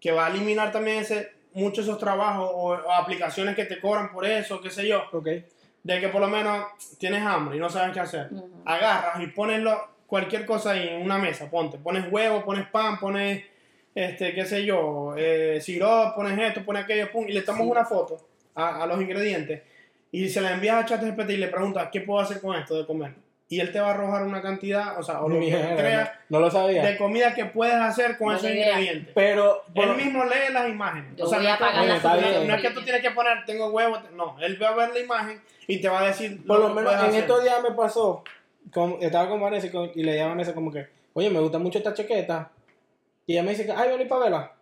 [0.00, 3.80] Que va a eliminar también ese, muchos de esos trabajos o, o aplicaciones que te
[3.80, 5.02] cobran por eso, qué sé yo.
[5.12, 5.28] Ok.
[5.82, 6.66] De que por lo menos
[6.98, 8.30] tienes hambre y no sabes qué hacer.
[8.64, 11.50] Agarras y pones lo- cualquier cosa ahí en una mesa.
[11.50, 11.78] Ponte.
[11.78, 13.44] Pones huevo, pones pan, pones,
[13.94, 17.68] este, qué sé yo, eh, sirope, pones esto, pones aquello, pum, y le tomas Sí.
[17.68, 18.18] una foto
[18.54, 19.62] a, a los ingredientes
[20.12, 22.86] y se la envías a ChatGPT y le preguntas, ¿qué puedo hacer con esto de
[22.86, 23.14] comer?
[23.52, 26.40] Y él te va a arrojar una cantidad, o sea, o lo que no, no
[26.40, 26.82] lo sabía.
[26.82, 28.70] de comida que puedes hacer con esos idea.
[28.70, 29.12] ingredientes.
[29.14, 31.14] Pero, Él mismo lee las imágenes.
[31.16, 31.96] Yo o sea, voy no a
[32.56, 33.98] es, que, no tú tienes que poner, tengo huevo.
[34.14, 36.46] No, él va a ver la imagen y te va a decir.
[36.46, 37.20] por lo menos en hacer.
[37.20, 38.24] estos días me pasó,
[38.72, 41.40] con- estaba con Vanessa y, con- y le dije a Vanessa como que, oye, me
[41.40, 42.50] gusta mucho esta chaqueta.
[43.26, 44.52] Y ella me dice, que, ay, vení para verla.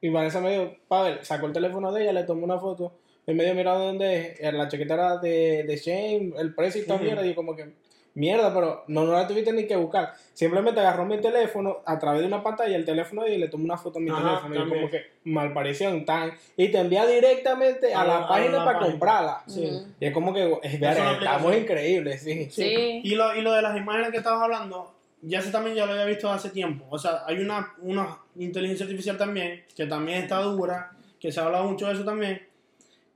[0.00, 2.92] Y Vanessa me dijo, Pavel, sacó el teléfono de ella, le tomó una foto.
[3.28, 4.52] Y me dio, mira dónde es.
[4.52, 7.24] La chaqueta era de, de Shane, el precio y mierda.
[7.24, 7.83] Y yo como que,
[8.14, 10.14] mierda, pero no, no la tuviste ni que buscar.
[10.32, 13.76] Simplemente agarró mi teléfono a través de una pantalla, el teléfono y le tomó una
[13.76, 14.54] foto a mi Ajá, teléfono.
[14.54, 14.78] Y también.
[14.80, 16.32] como que, mal pareció tan...
[16.56, 18.90] Y te envía directamente a, A la la- a página la para página.
[18.92, 19.42] comprarla.
[19.46, 19.82] Sí.
[20.00, 22.48] Y es como que, es una estamos increíbles, sí.
[22.50, 23.00] Sí.
[23.02, 25.92] Y lo, y lo de las imágenes que estabas hablando, ya eso también ya lo
[25.92, 26.84] había visto hace tiempo.
[26.90, 31.44] O sea, hay una, una inteligencia artificial también, que también está dura, que se ha
[31.46, 32.46] hablado mucho de eso también,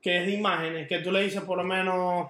[0.01, 2.29] que es de imágenes, que tú le dices por lo menos,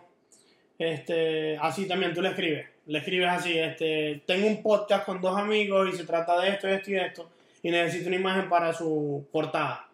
[0.79, 2.67] este, así también, tú le escribes.
[2.87, 6.69] Le escribes así, este, tengo un podcast con dos amigos y se trata de esto,
[6.69, 7.29] esto y esto,
[7.63, 9.85] y necesito una imagen para su portada.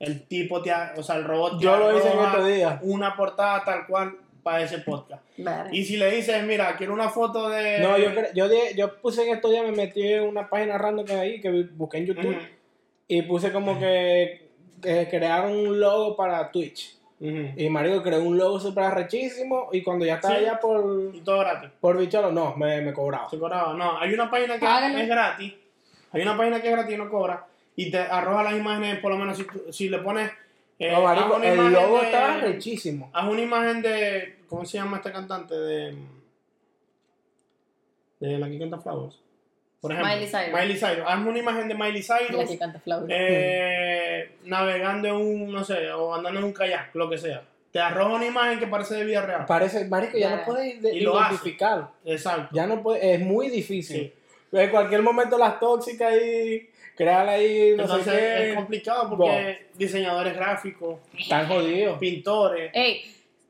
[0.00, 2.78] el tipo, te ha- o sea, el robot te Yo lo hice en estos días.
[2.82, 5.24] una portada tal cual para ese podcast.
[5.38, 5.70] Vale.
[5.76, 7.80] Y si le dices, mira, quiero una foto de...
[7.80, 11.04] No, yo, yo, di- yo puse en estos días, me metí en una página random
[11.04, 12.36] que hay ahí, que busqué en YouTube,
[13.08, 14.46] y puse como que,
[14.80, 16.96] que crearon un logo para Twitch.
[17.20, 20.44] Y Mario creó un logo súper arrechísimo, y cuando ya estaba Sí.
[20.44, 21.70] allá por, Y todo gratis.
[21.80, 23.28] por bicholo, no, me, me cobraba.
[23.28, 23.74] Se cobraba.
[23.74, 24.98] No, hay una página que Págalo.
[24.98, 25.54] es gratis.
[26.12, 27.44] Hay una página que es gratis y no cobra.
[27.74, 30.30] Y te arroja las imágenes, por lo menos si, tú- si le pones.
[30.78, 33.10] eh, No, marico, el logo de- estaba arrechísimo.
[33.12, 34.38] Haz una imagen de.
[34.48, 35.54] ¿Cómo se llama este cantante?
[35.56, 35.96] De.
[38.20, 39.18] De la que canta Flowers.
[39.80, 40.12] Por ejemplo.
[40.12, 40.60] Miley Cyrus.
[40.60, 41.04] Miley Cyrus.
[41.06, 42.50] Hazme una imagen de Miley La Cyrus.
[42.50, 43.06] que canta Flower.
[43.10, 45.52] eh, navegando en un.
[45.52, 47.42] No sé, o andando en un kayak, lo que sea.
[47.70, 49.44] Te arroja una imagen que parece de vida real.
[49.46, 50.36] Parece, Marico, ya Ya.
[50.36, 51.88] no puedes de- Y identificar.
[52.04, 52.48] Exacto.
[52.54, 53.96] Ya no puede, es muy difícil.
[54.50, 54.56] Sí.
[54.56, 58.48] En cualquier momento las tóxicas ahí, crear ahí, no Entonces sé qué.
[58.50, 61.98] es complicado porque diseñadores gráficos, Están jodidos.
[61.98, 62.70] pintores.
[62.72, 63.04] Ey,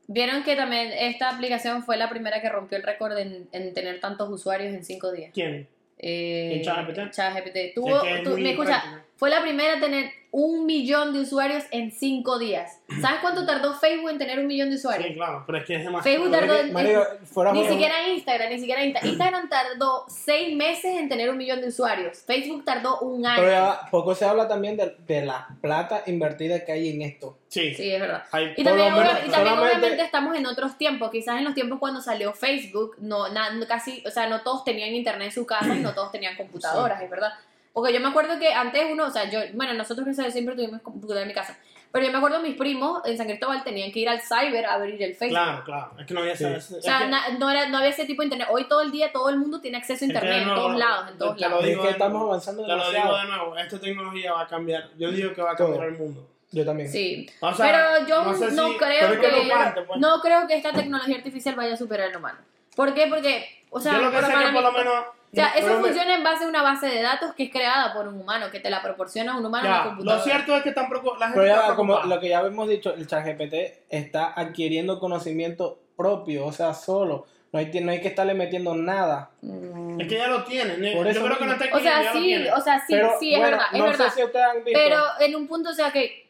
[0.07, 4.01] vieron que también esta aplicación fue la primera que rompió el récord en, en tener
[4.01, 5.31] tantos usuarios en cinco días.
[5.33, 5.67] ¿Quién?
[5.99, 7.11] Eh, ¿En ChatGPT?
[7.11, 7.73] ChatGPT.
[7.75, 9.05] Tuvo, Sí, que es tu- muy me escucha.
[9.19, 12.79] Fue la primera a tener un millón de usuarios en cinco días.
[13.01, 15.07] ¿Sabes cuánto tardó Facebook en tener un millón de usuarios?
[15.07, 16.03] Sí, claro, pero es que es demasiado.
[16.03, 19.09] Facebook tardó en- Marico, fuera Ni siquiera Instagram, ni siquiera Instagram.
[19.11, 22.19] Instagram tardó seis meses en tener un millón de usuarios.
[22.19, 23.39] Facebook tardó un año.
[23.41, 27.35] Pero ya poco se habla también de, de la plata invertida que hay en esto.
[27.47, 28.23] Sí, Sí, es verdad.
[28.31, 32.01] hay- Y también, menos, y obviamente estamos en otros tiempos, quizás en los tiempos cuando
[32.01, 35.75] salió Facebook, no, na- no casi, o sea, no todos tenían internet en su casa
[35.75, 37.33] y no todos tenían computadoras, es verdad.
[37.73, 40.81] Porque yo me acuerdo que antes uno, o sea, yo, bueno, nosotros que siempre tuvimos
[40.81, 41.57] computadora en mi casa,
[41.91, 44.73] pero yo me acuerdo mis primos en San Cristóbal tenían que ir al cyber a
[44.73, 45.37] abrir el Facebook.
[45.39, 45.91] Claro, claro.
[45.99, 46.45] Es que no había Sí.
[46.45, 48.47] ese- O es sea, que- na- no, era, no había ese tipo de internet.
[48.51, 50.55] Hoy todo el día todo el mundo tiene acceso a Es que internet en no,
[50.55, 51.63] todos lados, en todos te lo lados.
[51.63, 52.27] Es digo que de estamos nuevo.
[52.27, 53.17] avanzando Te lo digo demasiado.
[53.17, 54.89] de nuevo, esta tecnología va a cambiar.
[54.97, 55.89] Yo digo que va a cambiar Todo.
[55.89, 56.27] el mundo.
[56.51, 56.89] Yo también.
[56.91, 57.65] Sí, O sea,
[57.97, 59.99] pero yo no no, sé si- creo es que que, no parte, pues.
[59.99, 62.39] no creo que esta tecnología artificial vaya a superar al humano.
[62.75, 63.05] ¿Por qué?
[63.07, 64.93] Porque, o sea, Yo lo que sé que por lo menos.
[65.31, 67.51] O sea, eso pero me- funciona en base a una base de datos que es
[67.51, 70.17] creada por un humano, que te la proporciona un humano en la Ya, computadora.
[70.17, 72.67] lo cierto es que están la gente Pero está ya, como lo que ya hemos
[72.67, 73.53] dicho, el ChatGPT
[73.89, 77.25] está adquiriendo conocimiento propio, o sea, solo.
[77.51, 79.31] No hay, no hay que estarle metiendo nada.
[79.41, 79.99] Mm.
[80.01, 80.75] Es que ya lo tienen.
[80.95, 83.11] Por Yo eso creo que no está O sea, ya sí, o sea, sí, pero,
[83.19, 84.05] sí, es bueno, verdad, es no verdad.
[84.05, 84.79] sé si ustedes han visto.
[84.83, 86.29] Pero en un punto, o sea, que...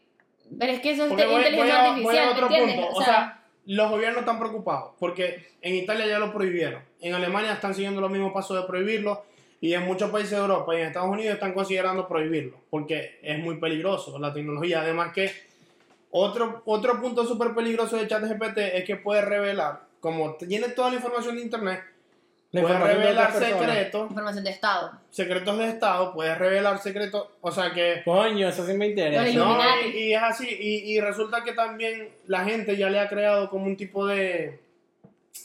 [0.57, 2.75] Pero es que eso es voy, inteligencia a, voy artificial, a ¿me otro entiendes?
[2.77, 2.99] punto.
[2.99, 3.38] O sea,
[3.69, 6.81] los gobiernos están preocupados porque en Italia ya lo prohibieron.
[7.01, 9.23] En Alemania están siguiendo los mismos pasos de prohibirlo.
[9.61, 13.37] Y en muchos países de Europa y en Estados Unidos están considerando prohibirlo porque es
[13.37, 14.81] muy peligroso la tecnología.
[14.81, 15.31] Además que
[16.09, 20.95] otro, otro punto súper peligroso de ChatGPT es que puede revelar, como tiene toda la
[20.95, 21.81] información de Internet,
[22.51, 24.91] la puede información de revelar secretos, información de Estado.
[25.11, 28.01] secretos de Estado, puede revelar secretos, o sea que...
[28.03, 29.23] Coño, eso sí me interesa.
[29.37, 33.07] No, y, y es así, y, y resulta que también la gente ya le ha
[33.07, 34.59] creado como un tipo de,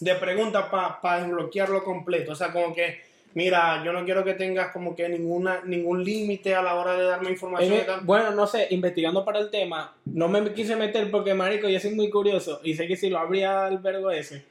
[0.00, 2.32] de pregunta para desbloquearlo completo.
[2.32, 3.02] O sea, como que,
[3.34, 7.04] mira, yo no quiero que tengas como que ninguna ningún límite a la hora de
[7.04, 7.72] darme información.
[7.74, 8.00] Eh, y tal.
[8.00, 11.94] bueno, no sé, investigando para el tema, no me quise meter porque, marico, yo soy
[11.94, 14.44] muy curioso y sé que si lo abría el vergo ese,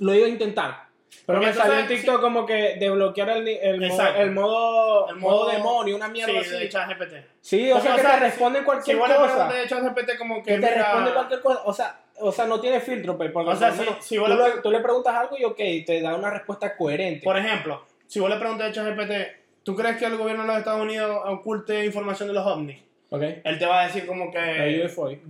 [0.00, 0.85] lo iba a intentar.
[1.24, 5.36] Pero Porque me salió en TikTok como que desbloquear el, el, el modo, El modo
[5.44, 6.68] modo- demonio, una mierda sí, de así.
[6.68, 7.14] ChatGPT.
[7.40, 9.26] Sí, o sea, que sea, te responde Si cualquier vos le cosa.
[9.48, 11.60] preguntas de ChatGPT como que, Que te responde cualquier cosa.
[11.64, 14.36] O sea, o sea, no tiene filtro, pues, porque O sea, si- si vos tú,
[14.36, 17.24] le- le, tú le preguntas algo y ok, te da una respuesta coherente.
[17.24, 19.12] por ejemplo, si vos le preguntas a ChatGPT,
[19.64, 22.78] ¿tú crees que el gobierno de los Estados Unidos oculte información de los ovnis?
[23.08, 23.22] ¿Ok?
[23.44, 24.38] Él te va a decir como que...
[24.38, 24.82] Ahí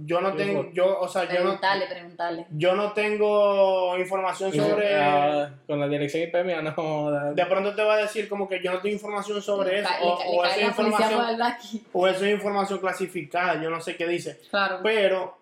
[0.07, 2.47] yo no tengo, yo, o sea, yo no, Preguntale, preguntale.
[2.51, 7.83] yo no tengo información sobre, Ah, con la dirección IP mía, no de pronto te
[7.83, 10.31] va a decir como que yo no tengo información sobre Le eso, o, le ca-
[10.31, 13.69] o le eso cae es la policía por información, o eso es información clasificada, yo
[13.71, 14.81] no sé qué dice, Claro.
[14.83, 15.37] pero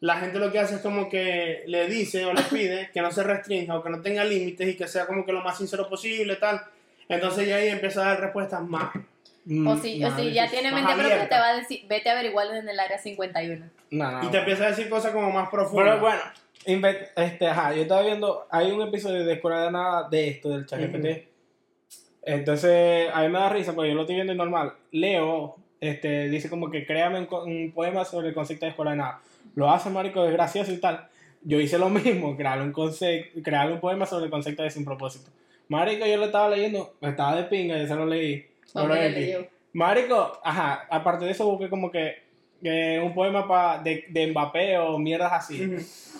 [0.00, 3.10] la gente lo que hace es como que le dice o le pide que no
[3.10, 5.88] se restrinja o que no tenga límites y que sea como que lo más sincero
[5.90, 6.62] posible, tal,
[7.08, 8.94] entonces ya ahí empieza a dar respuestas más,
[9.46, 11.28] O si, o si ya tiene mente propia, abierta.
[11.28, 13.66] te va a decir, vete a averiguar en el área 51.
[13.90, 15.84] no, no, y te empieza a decir cosas como más profundas.
[15.86, 16.22] Pero bueno,
[17.14, 20.66] este, ajá, yo estaba viendo, hay un episodio de Escuela de Nada de esto, del
[20.66, 21.28] ChatGPT.
[22.24, 24.72] Entonces, a mí me da risa porque yo lo estoy viendo y normal.
[24.90, 29.20] Leo, este, dice como que créame un poema sobre el concepto de Escuela de Nada.
[29.54, 31.06] Lo hace, marico, es gracioso y tal.
[31.42, 34.84] Yo hice lo mismo, crear un, concepto, crear un poema sobre el concepto de sin
[34.84, 35.30] propósito.
[35.68, 38.44] Marico, yo lo estaba leyendo, estaba de pinga, yo se lo leí.
[38.80, 39.48] Aquí.
[39.72, 42.22] Marico, ajá, aparte de eso busqué como que,
[42.62, 45.62] que un poema pa, de, de Mbappé o mierdas así.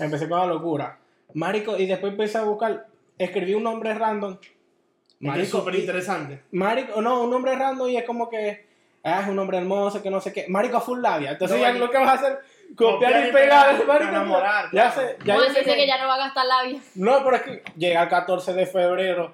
[0.00, 0.98] Empecé con la locura.
[1.34, 2.86] Marico, y después empecé a buscar,
[3.18, 4.36] escribí un nombre random.
[5.36, 6.42] Es súper y- interesante.
[6.52, 8.66] Marico, no, un nombre random y es como que
[9.02, 10.44] ah, es un hombre hermoso, que no sé qué.
[10.48, 11.30] Marico, full labia.
[11.32, 12.38] Entonces No, ya y- lo que vas a hacer,
[12.76, 14.10] copiar, Copiar y y pegar, pegar, marico.
[14.10, 14.94] enamorar, ya claro.
[15.08, 16.80] sé, ya yo a sé que ya no va a gastar labia.
[16.96, 19.32] No, pero es que llega el 14 de febrero.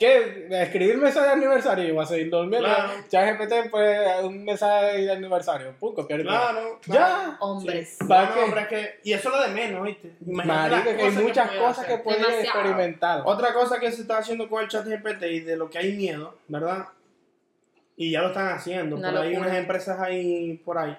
[0.00, 0.48] ¿Qué?
[0.50, 2.66] Escribir mensaje de aniversario y va a seguir durmiendo.
[2.66, 2.90] Claro.
[3.08, 5.74] ChatGPT, pues, un mensaje de aniversario.
[5.78, 6.22] Pum, copiar.
[6.22, 6.80] Claro.
[6.86, 7.36] Ya.
[7.38, 7.96] Hombres.
[8.00, 8.06] Sí.
[8.08, 10.10] ¿Para No, hombre, es que, y eso es lo de menos, ¿viste?
[10.26, 11.96] Imagínate Marico, que hay muchas cosas hacer.
[11.98, 12.44] que pueden Demasiado.
[12.60, 13.22] experimentar.
[13.26, 15.92] Otra cosa que se está haciendo con el chat GPT y de lo que hay
[15.92, 16.86] miedo, ¿verdad?
[17.96, 18.96] Y ya lo están haciendo.
[18.96, 20.96] Una por ahí unas empresas ahí por ahí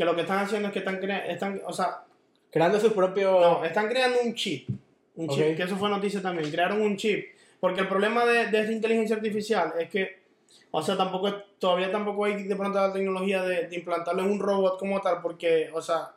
[0.00, 2.04] que lo que están haciendo es que están creando, están, o sea,
[2.50, 3.38] Creando sus propios.
[3.40, 4.68] no, están creando un chip.
[5.14, 6.50] Un chip, que eso fue noticia también.
[6.50, 7.26] Crearon un chip.
[7.60, 10.20] Porque el problema de, de esta inteligencia artificial es que,
[10.70, 14.30] o sea, tampoco es- todavía tampoco hay de pronto la tecnología de, de implantarlo en
[14.30, 16.12] un robot como tal, porque, o sea,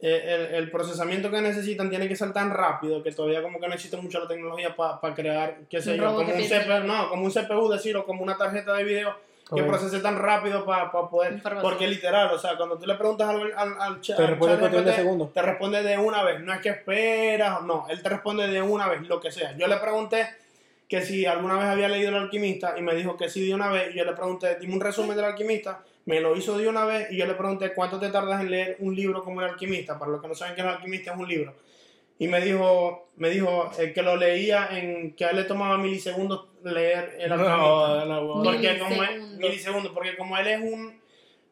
[0.00, 3.66] eh, el, el procesamiento que necesitan tiene que ser tan rápido que todavía como que
[3.66, 6.40] no existe mucho la tecnología para crear, qué sé Un yo, como un.
[6.42, 9.16] CPU, no, como un CPU, decir, o como una tarjeta de video
[9.54, 11.70] que procese tan rápido para poder, Información.
[11.70, 14.84] porque literal, o sea, cuando tú le preguntas al, al, al chat, Te responde al
[14.84, 15.32] de segundos.
[15.32, 18.88] te responde de una vez, no es que esperas, no, él te responde de una
[18.88, 19.56] vez, lo que sea.
[19.56, 20.28] Yo le pregunté
[20.88, 23.68] que si alguna vez había leído El Alquimista y me dijo que sí de una
[23.70, 26.84] vez, y yo le pregunté, dime un resumen del Alquimista, me lo hizo de una
[26.86, 29.98] vez y yo le pregunté cuánto te tardas en leer un libro como El Alquimista,
[29.98, 31.54] para los que no saben que El Alquimista es un libro.
[32.18, 35.78] Y me dijo, me dijo eh, que lo leía en, que a él le tomaba
[35.78, 37.56] milisegundos leer El Alquimista.
[37.56, 38.42] No, no, no.
[38.42, 39.92] Porque como es, Milisegundos.
[39.92, 41.00] porque como él es un,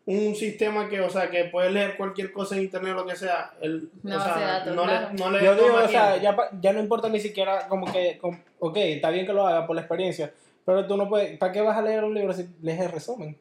[0.07, 3.15] un sistema que, o sea, que puede leer cualquier cosa en internet o lo que
[3.15, 5.09] sea, él, o sea, datos, no, claro.
[5.13, 6.23] le, no le Yo digo, o sea, tiempo.
[6.23, 9.47] ya, pa- ya no importa ni siquiera como que, com- ok, está bien que lo
[9.47, 10.33] haga por la experiencia,
[10.65, 13.37] pero tú no puedes, ¿para qué vas a leer un libro si lees el resumen?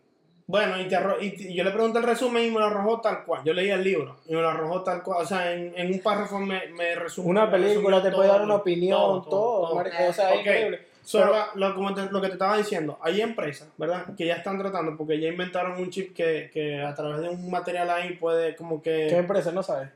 [0.48, 3.24] Bueno, y, te arro- y yo le pregunté el resumen y me lo arrojó tal
[3.26, 3.42] cual.
[3.44, 5.24] Yo leí el libro y me lo arrojó tal cual.
[5.24, 7.32] O sea, en, en un párrafo me, me resumió.
[7.32, 10.82] Una película te puede todo, dar una opinión, todo, marico, o sea, es increíble.
[11.04, 14.06] Solo Pero- lo, como te- lo que te estaba diciendo, hay empresas, ¿verdad?
[14.16, 17.50] Que ya están tratando, porque ya inventaron un chip que, que a través de un
[17.50, 19.08] material ahí puede como que...
[19.10, 19.90] ¿Qué empresa no sabes?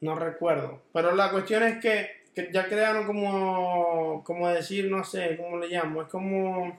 [0.00, 0.80] No recuerdo.
[0.92, 5.68] Pero la cuestión es que, que ya crearon como, como decir, no sé, ¿cómo le
[5.68, 6.02] llamo?
[6.02, 6.78] Es como,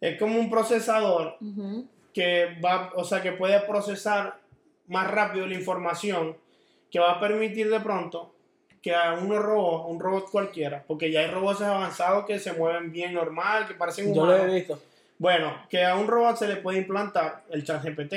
[0.00, 1.86] es como un procesador Ujú.
[2.16, 4.38] Que va, o sea, que puede procesar
[4.86, 6.34] más rápido la información,
[6.90, 8.32] que va a permitir de pronto
[8.80, 12.90] que a unos robots, un robot cualquiera, porque ya hay robots avanzados que se mueven
[12.90, 14.50] bien normal, que parecen Yo lo humanos.
[14.50, 14.80] he visto.
[15.18, 18.14] Bueno, que a un robot se le puede implantar el chat GPT.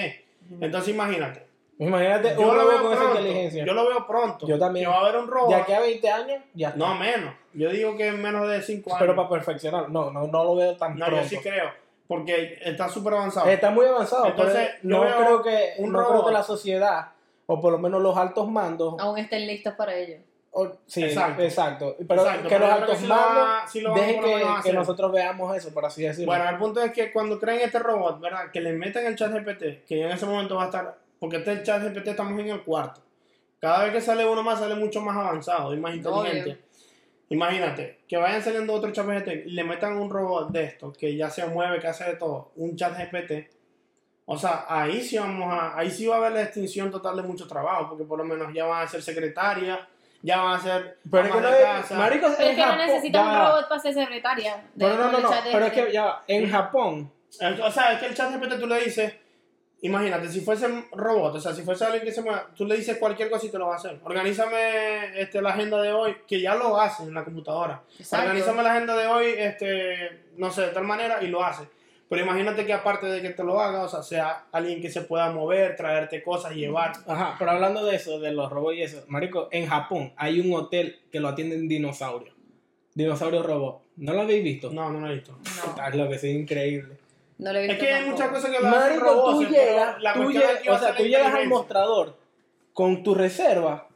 [0.61, 1.45] Entonces imagínate.
[1.77, 3.19] Imagínate Yo un lo robot veo con esa pronto.
[3.19, 3.65] inteligencia.
[3.65, 4.47] Yo lo veo pronto.
[4.47, 4.85] Yo también.
[4.85, 5.49] Que va a haber un robot.
[5.49, 6.79] De aquí a 20 años, ya está.
[6.79, 7.33] No, menos.
[7.53, 8.99] Yo digo que en menos de 5 años.
[9.01, 11.23] pero para perfeccionar, no, no, no lo veo tan no, pronto.
[11.23, 11.69] yo sí creo.
[12.09, 13.47] Porque está súper avanzado.
[13.47, 16.25] Está muy avanzado, Entonces, pero no creo que un no creo robot.
[16.25, 17.09] que la sociedad
[17.45, 20.17] o por lo menos los altos mandos Aún estén listos para ello.
[20.51, 21.43] o- sí, Exacto.
[21.43, 25.55] exacto, pero Exacto, que pero los que altos sí mandos sí dejen que, nosotros veamos
[25.55, 26.31] eso, por así decirlo.
[26.31, 28.49] Bueno, el punto es que cuando creen este robot, ¿verdad?
[28.51, 30.97] Que le metan el chat GPT, que en ese momento va a estar.
[31.19, 33.01] Porque este chat GPT estamos en el cuarto.
[33.59, 36.41] Cada vez que sale uno más, sale mucho más avanzado y más inteligente.
[36.53, 36.57] Obvio.
[37.29, 41.15] Imagínate, que vayan saliendo otros chat GPT y le metan un robot de estos, que
[41.15, 43.49] ya se mueve, que hace de todo, un chat GPT.
[44.25, 47.23] O sea, ahí sí vamos a, ahí sí va a haber la extinción total de
[47.23, 49.79] mucho trabajo, porque por lo menos ya van a ser secretarias,
[50.21, 52.83] ya van a ser pero es que no es, marico, Pero que no
[53.29, 54.55] un robot para ser secretaria.
[54.73, 57.93] de- Pero no, no, no, de- pero es que ya en Japón, El- O sea,
[57.93, 59.13] es que el chat GPT tú le dices,
[59.81, 62.75] imagínate, si fuese un robot, o sea, si fuese alguien que se mueva, tú le
[62.75, 63.99] dices cualquier cosa y te lo va a hacer.
[64.03, 67.83] Organízame este, la agenda de hoy, que ya lo hace en la computadora.
[67.97, 68.27] Exacto.
[68.27, 71.63] Organízame la agenda de hoy, este, no sé, de tal manera, y lo hace.
[72.09, 75.01] Pero imagínate que aparte de que te lo haga, o sea, sea alguien que se
[75.01, 76.93] pueda mover, traerte cosas, llevar.
[77.07, 80.51] ajá, pero hablando de eso, de los robots y eso, marico, en Japón hay un
[80.53, 82.35] hotel que lo atienden dinosaurios.
[82.95, 83.83] Dinosaurio robot.
[83.97, 84.71] ¿No lo habéis visto?
[84.71, 85.37] No, no lo he visto.
[85.77, 86.97] No, lo que es increíble.
[87.39, 88.11] No lo he Es visto que hay tampoco.
[88.23, 90.67] muchas cosas que lo hacen Marico, robots, tú pero llegas, la tú cuestión llegas, aquí
[90.67, 91.57] va o a sea, ser tú la llegas al inteligencia.
[91.57, 92.15] mostrador
[92.73, 93.87] con tu reserva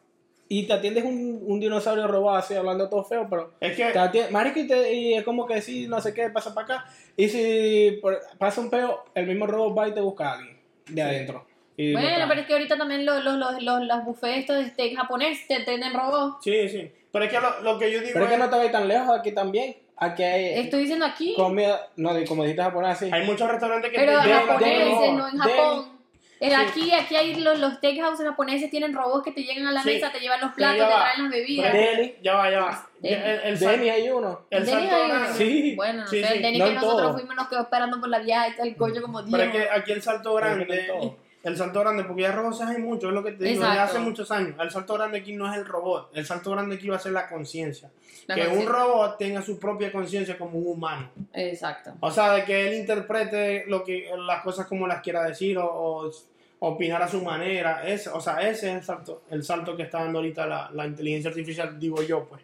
[0.49, 4.29] y te atiendes un, un dinosaurio robot así hablando todo feo, pero Es que te
[4.29, 6.85] marico, y, te- y es como que sí, no sé qué, pasa para acá.
[7.17, 10.59] Y si por- pasa un peo, el mismo robot va y te busca a alguien
[10.89, 11.45] de adentro.
[11.75, 12.27] Y lo Bueno, trae.
[12.27, 15.47] pero es que ahorita también los, los, los, los, los buffets estos de steak japonés
[15.47, 16.37] te tienen robots.
[16.43, 16.91] Sí, sí.
[17.11, 18.87] Pero es que lo, lo que yo digo Pero es que no te vayas tan
[18.87, 19.75] lejos aquí también.
[19.97, 23.09] Aquí hay Estoy diciendo aquí, comida, no, de- como dijiste japonés así.
[23.11, 25.37] hay muchos restaurantes que pero japoneses, no en.
[25.37, 25.93] Japón.
[26.39, 26.55] El Sí.
[26.55, 29.89] aquí, aquí hay los, los steakhouse japoneses tienen robots que te llegan a la Sí.
[29.93, 31.71] mesa, te llevan los platos, te traen las bebidas.
[31.73, 32.15] Deli.
[32.21, 32.89] Ya va, ya va.
[33.01, 34.41] Ya, El, el, Denny hay uno.
[34.49, 35.33] el Denny salto hay uno.
[35.35, 35.75] Sí.
[35.75, 36.33] Bueno, no Sí, sé, sí.
[36.33, 37.13] el Denny No que nosotros todo.
[37.13, 39.91] fuimos nos quedó esperando por la vía y el coño como Pero es que aquí
[39.93, 41.13] el salto grande.
[41.43, 43.81] El salto grande, porque ya robots hay mucho, es lo que te digo, Exacto.
[43.83, 44.55] hace muchos años.
[44.59, 47.11] El salto grande aquí no es el robot, el salto grande aquí va a ser
[47.11, 47.91] la conciencia.
[48.33, 51.09] Que un robot tenga su propia conciencia como un humano.
[51.33, 51.93] Exacto.
[51.99, 55.65] O sea, de que él interprete lo que, las cosas como las quiera decir o,
[55.67, 56.11] o
[56.59, 57.85] opinar a su manera.
[57.85, 60.85] Ese, o sea, ese es el salto, el salto que está dando ahorita la, la
[60.85, 62.41] inteligencia artificial, digo yo, pues.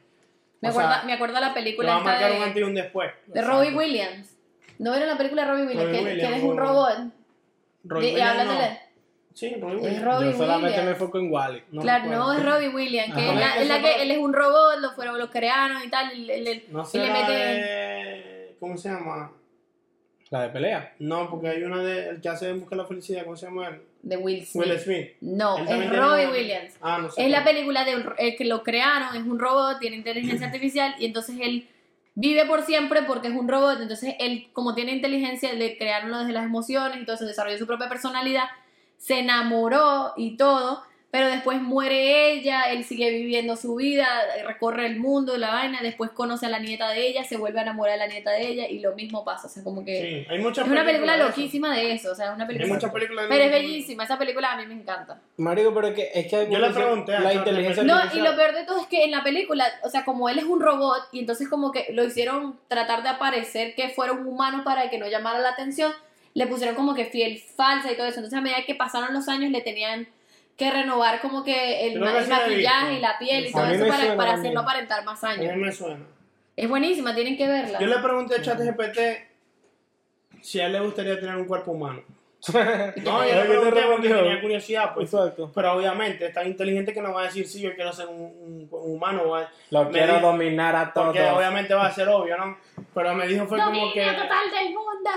[0.62, 3.12] Me acuerdo, me la película va a un antes de, y un después.
[3.28, 4.36] de Robbie Williams.
[4.78, 5.86] ¿No vieron la película de Robbie Williams?
[5.86, 6.98] Robbie que, Williams, que él es un robot.
[7.86, 8.89] Robbie Y- Williams, no.
[9.40, 10.22] Sí, Robbie Es Williams.
[10.22, 11.64] Yo solamente me enfoco en Wally.
[11.72, 14.18] No claro, no, es Robbie Williams, que es la, Es es la que él es
[14.18, 18.56] un robot, lo fueron, lo crearon y tal, y, él- él- No sé meten de...
[18.60, 19.32] ¿Cómo se llama?
[20.30, 20.94] La de pelea.
[21.00, 22.10] No, porque hay una de...
[22.10, 23.82] El que hace Busca la Felicidad, ¿cómo se llama él?
[24.02, 24.66] de Will Smith.
[24.68, 25.08] Will Smith.
[25.22, 26.74] No, Él es una- Williams.
[26.82, 27.26] Ah, no sé.
[27.26, 30.96] Es la película de un- el que lo crearon, es un robot, tiene inteligencia artificial
[31.00, 31.68] y entonces él
[32.16, 36.20] vive por siempre porque es un robot, entonces él como tiene inteligencia le crearon lo
[36.26, 38.46] de las emociones, entonces desarrolló su propia personalidad,
[39.00, 44.06] se enamoró y todo, pero después muere ella, él sigue viviendo su vida,
[44.46, 47.64] recorre el mundo, la vaina, después conoce a la nieta de ella, se vuelve a
[47.64, 50.32] enamorar de la nieta de ella y lo mismo pasa, o sea, como que Sí,
[50.32, 51.28] hay muchas es una película de eso.
[51.30, 52.74] loquísima de eso, o sea, es una Hay película...
[52.76, 55.20] muchas películas de Pero es bellísima, esa película a mí me encanta.
[55.38, 58.00] Marico, pero es que, es que hay Yo le evolución- pregunté a la inteligencia No,
[58.14, 60.46] y lo peor de todo es que en la película, o sea, como él es
[60.46, 64.64] un robot y entonces como que lo hicieron tratar de aparecer que fuera un humano
[64.64, 65.92] para que no llamara la atención,
[66.34, 68.18] le pusieron como que fiel falsa y todo eso.
[68.20, 70.08] Entonces a medida que pasaron los años le tenían
[70.58, 72.98] que renovar como que el, ma- que el maquillaje visto.
[72.98, 75.56] y la piel y A todo eso para, para hacerlo aparentar más A mí años.
[75.58, 76.06] me suena.
[76.56, 77.80] Es buenísima, tienen que verla.
[77.80, 79.00] Yo le pregunté a ChatGPT
[80.42, 82.02] si a él le gustaría tener un cuerpo humano.
[83.04, 85.14] No, yo ¿Qué le te pregunté porque tenía curiosidad, pues.
[85.14, 85.52] Exacto.
[85.54, 88.22] Pero obviamente es tan inteligente que no va a decir sí, yo quiero ser un,
[88.22, 89.28] un- un humano.
[89.30, 91.08] va- Lo Me quiero dijo- dominar a todos.
[91.08, 92.58] Porque obviamente va a ser obvio, ¿no?
[92.94, 94.04] Pero me dijo fue como que...
[94.06, 95.10] Total del mundo.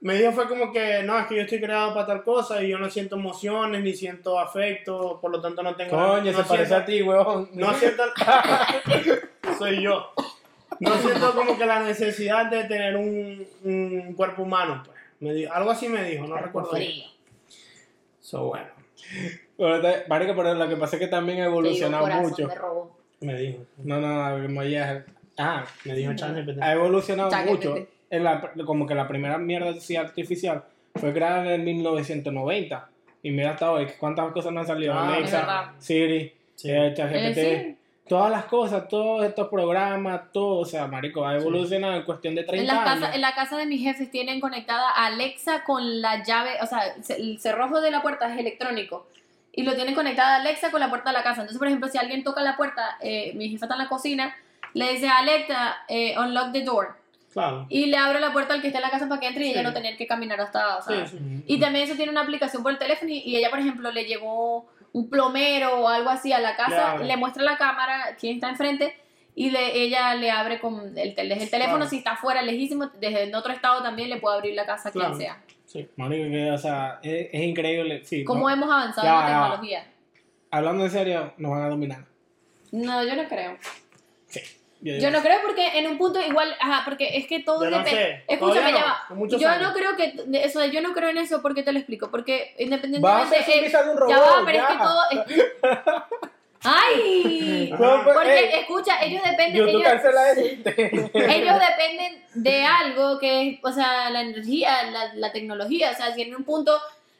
[0.00, 2.68] Me dijo fue como que no, es que yo estoy creado para tal cosa y
[2.68, 5.90] yo no siento emociones ni siento afecto, por lo tanto no tengo...
[5.90, 7.50] Coño, no se parece siento- a ti, huevón.
[7.54, 8.04] No siento...
[9.58, 10.12] Soy yo.
[10.78, 14.96] No siento como que la necesidad de tener un, un cuerpo humano, pues.
[15.18, 16.70] Me dijo, algo así me dijo, no recuerdo.
[16.70, 17.04] Frío.
[18.20, 18.68] So, bueno,
[20.08, 22.46] Marico, pero lo que pasa es que también ha evolucionado mucho.
[22.46, 22.90] de robot.
[23.20, 23.64] me dijo.
[23.78, 25.04] No, no, como ya.
[25.36, 26.12] Ah, Me dijo
[26.60, 27.88] ha evolucionado mucho.
[28.10, 32.88] En la, como que la primera mierda artificial fue creada en el 1990.
[33.22, 34.94] Y mira hasta hoy, cuántas cosas no han salido.
[34.94, 35.14] Ah.
[35.14, 36.70] Alexa, Siri, Sí.
[36.70, 37.74] eh, Eh, sí.
[38.08, 42.42] Todas las cosas, todos estos programas, todo, o sea, marico, ha evolucionado en cuestión de
[42.44, 43.00] 30 En, las años.
[43.02, 46.66] casa, en la casa de mis jefes tienen conectada a Alexa con la llave, o
[46.66, 49.06] sea, se- el cerrojo de la puerta es electrónico
[49.52, 51.42] y lo tienen conectada a Alexa con la puerta de la casa.
[51.42, 54.34] Entonces, por ejemplo, si alguien toca la puerta, eh, mi jefa está en la cocina,
[54.72, 56.96] le dice a Alexa, eh, unlock the door
[57.32, 57.66] Claro.
[57.68, 59.48] y le abre la puerta al que está en la casa para que entre y
[59.48, 59.52] Sí.
[59.52, 61.18] ella no tener que caminar hasta, Sí, sí.
[61.46, 64.04] y también eso tiene una aplicación por el teléfono y, y ella, por ejemplo, le
[64.04, 67.04] llegó un plomero o algo así a la casa, Claro.
[67.04, 68.96] le muestra la cámara, quién está enfrente,
[69.34, 71.90] y le, ella le abre con el, tel- desde el teléfono, Claro.
[71.90, 74.92] si está fuera, lejísimo, desde en otro estado también le puede abrir la casa a
[74.92, 75.42] quien sea.
[75.66, 75.86] Sí.
[75.96, 78.02] Marico, o sea, es, es increíble.
[78.04, 78.50] Sí, ¿Cómo ¿no?
[78.50, 79.34] hemos avanzado Ya, en la ya.
[79.42, 79.86] tecnología?
[80.50, 82.04] Hablando en serio, nos van a dominar.
[82.72, 83.58] No, yo no creo.
[84.80, 87.90] Yo no creo porque en un punto igual, ajá, porque es que todo no depende.
[87.90, 88.24] sé.
[88.28, 89.26] Escúchame, Todavía ya no, va.
[89.38, 89.62] Yo años.
[89.68, 93.44] no creo que, eso, yo no creo en eso porque te lo explico, porque independientemente
[93.64, 94.14] quizás un robot.
[94.14, 94.62] ya va, pero ya.
[94.64, 95.44] es que todo es-
[96.64, 97.70] ¡Ay!
[97.78, 99.82] No, pues, Porque, escucha, ellos dependen, ellos,
[100.36, 100.90] este.
[100.92, 106.12] ellos dependen de algo que es, o sea, la energía, la, la tecnología, o sea,
[106.14, 106.76] si en un punto,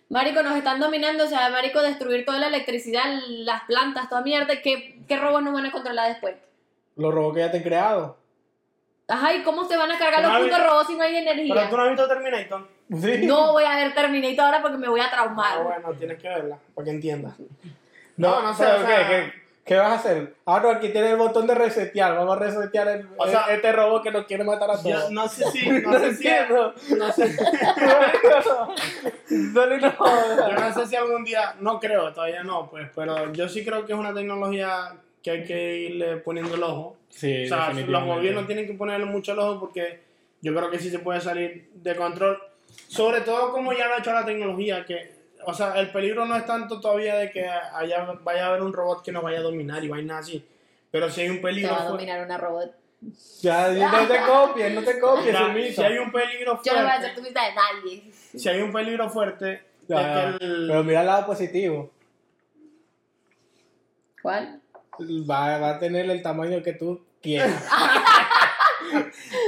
[0.09, 4.61] marico, nos están dominando, o sea, marico, destruir toda la electricidad, las plantas, toda mierda,
[4.61, 6.34] ¿qué, qué robots nos van a controlar después?
[6.99, 8.16] Los robots que ya te han creado.
[9.11, 11.12] Ajá, ¿y cómo se van a cargar Pero los no putos robots si no hay
[11.14, 11.70] Pero energía?
[11.70, 12.68] tú no has visto Terminator.
[13.01, 13.26] Sí.
[13.26, 15.62] No voy a ver Terminator ahora porque me voy a Ah, traumar.
[15.64, 17.34] bueno, tienes que verla para que entiendas.
[18.18, 19.32] No, No, no sé, pero o ¿qué, sea- qué,
[19.64, 20.34] qué vas a hacer?
[20.44, 22.16] Ah, no, aquí tiene el botón de resetear.
[22.16, 25.11] Vamos a resetear el, O sea, este robot que nos quiere matar a Yo todos.
[25.11, 26.74] no sé si, no, No sé si, entiendo.
[26.99, 27.36] no sé,
[28.28, 28.74] no.
[29.30, 33.86] yo no sé si algún día, no creo, todavía no, pues, pero yo sí creo
[33.86, 34.94] que es una tecnología
[35.29, 36.97] que hay que irle poniendo el ojo.
[37.11, 40.01] Sí, O sea, los gobiernos tienen que ponerle mucho el ojo porque
[40.41, 42.39] yo creo que sí se puede salir de control.
[42.87, 45.12] Sobre todo como ya lo ha hecho la tecnología, que,
[45.45, 48.72] o sea, el peligro no es tanto todavía de que haya, vaya a haber un
[48.72, 50.45] robot que nos vaya a dominar y vaina así.
[50.91, 52.70] Pero si hay un Te peligro va a dominar una robot.
[53.43, 56.89] Ya, no te copies, no te copies, Ya, si hay un peligro Yo no voy
[56.89, 58.12] a fuerte, hacer tu vista de nadie.
[58.12, 61.91] si hay un peligro fuerte, Ya, de que el- Pero mira el lado positivo.
[64.22, 64.61] ¿Cuál?
[65.01, 67.51] Va, va a tener el tamaño que tú quieras.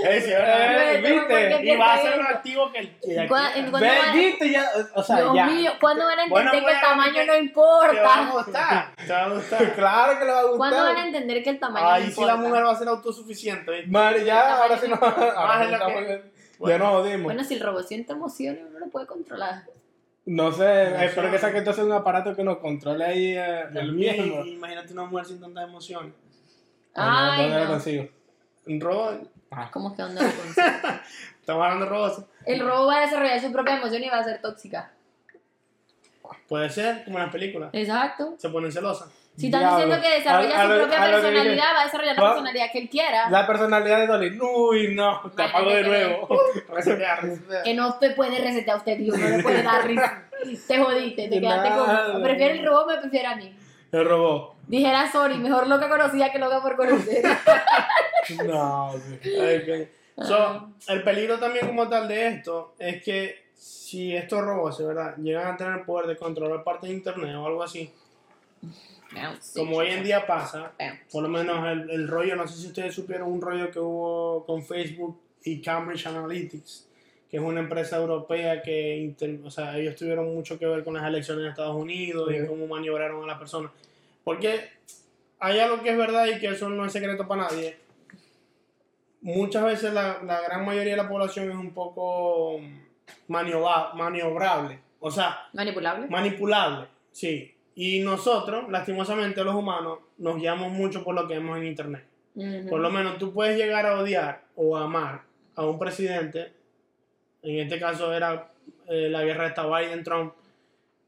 [0.05, 1.01] Eh, Eh.
[1.03, 1.65] ¿viste?
[1.73, 3.29] Y va a ser más activo que el que aquí.
[3.29, 5.47] ¿Cuá- en- cuándo van- viste, ya, o sea, Dios ya.
[5.47, 8.31] mío, ¿cuándo van a entender Bueno, que el bueno, tamaño no Te va a importa?
[8.33, 8.95] gustar.
[9.07, 9.75] Te va a gustar.
[9.77, 10.59] Claro que le va a gustar.
[10.59, 12.33] ¿Cuándo van a entender que el tamaño no Ahí sí importa?
[12.33, 13.71] la mujer va a ser autosuficiente.
[13.73, 13.91] ¿viste?
[13.91, 14.97] Madre, ya, ahora sí no.
[15.37, 16.23] Ahora sí estamos- que-
[16.67, 17.23] Ya nos jodimos.
[17.25, 19.63] Bueno, si el robot siente emociones, uno lo puede controlar.
[20.27, 23.93] No sé, No espero que saque entonces un aparato que nos controle ahí eh, el
[23.93, 24.45] mismo.
[24.45, 26.13] Imagínate una mujer sin tantas emociones.
[26.95, 27.71] Ay, ¿Dónde lo no.
[27.71, 28.09] consigo?
[28.67, 29.31] Un robot.
[29.51, 29.71] Ah.
[29.73, 30.67] ¿Cómo es que dónde lo consigo?
[31.41, 32.25] Estamos hablando de robots.
[32.45, 34.93] El robot va a desarrollar su propia emoción y va a ser tóxica.
[36.49, 37.71] Puede ser, como en las películas.
[37.73, 38.35] Exacto.
[38.39, 39.09] Se ponen celosas.
[39.41, 39.77] Si estás Diablo.
[39.79, 42.89] diciendo que desarrolla A- su propia lo personalidad, va a desarrollar la personalidad que él
[42.91, 43.31] quiera.
[43.31, 44.39] La personalidad de Dolly.
[44.41, 46.29] Uy, no, te apago de nuevo.
[46.69, 47.63] Resetear, resetear.
[47.63, 49.17] Que no te puede resetear a usted, tío.
[49.17, 50.23] No le puede dar risa.
[50.67, 52.23] Te jodiste, te quedaste con.
[52.23, 53.55] ¿Prefiere el robot me prefiere a mí?
[53.93, 54.55] El robot.
[54.69, 57.23] Dijera sorry, mejor loca conocida que loca por conocer.
[58.47, 59.37] No, sí.
[59.39, 59.89] Ok.
[60.19, 60.25] Ah.
[60.25, 65.17] So, el peligro también como tal de esto es que si estos robots, ¿verdad?
[65.17, 67.93] Llegan a tener el poder de controlar parte de internet o algo así,
[69.55, 70.73] como hoy en día pasa,
[71.11, 74.45] por lo menos el, el rollo, no sé si ustedes supieron un rollo que hubo
[74.47, 76.87] con Facebook y Cambridge Analytics,
[77.31, 80.95] que es una empresa europea que, inter- o sea, ellos tuvieron mucho que ver con
[80.95, 83.73] las elecciones en Estados Unidos y cómo maniobraron a las personas.
[84.23, 84.69] Porque
[85.41, 87.77] hay algo que es verdad y que eso no es secreto para nadie.
[89.23, 92.59] Muchas veces la, la gran mayoría de la población es un poco
[93.29, 96.07] maniobra- maniobrable, o sea, Manipulable.
[96.09, 97.55] manipulable, sí.
[97.83, 102.05] Y nosotros, lastimosamente, los humanos, nos guiamos mucho por lo que vemos en internet.
[102.35, 102.69] Ujú.
[102.69, 105.23] Por lo menos tú puedes llegar a odiar o amar
[105.57, 106.53] a un presidente,
[107.43, 108.51] en este caso era
[108.87, 110.35] eh, la guerra esta Biden-Trump,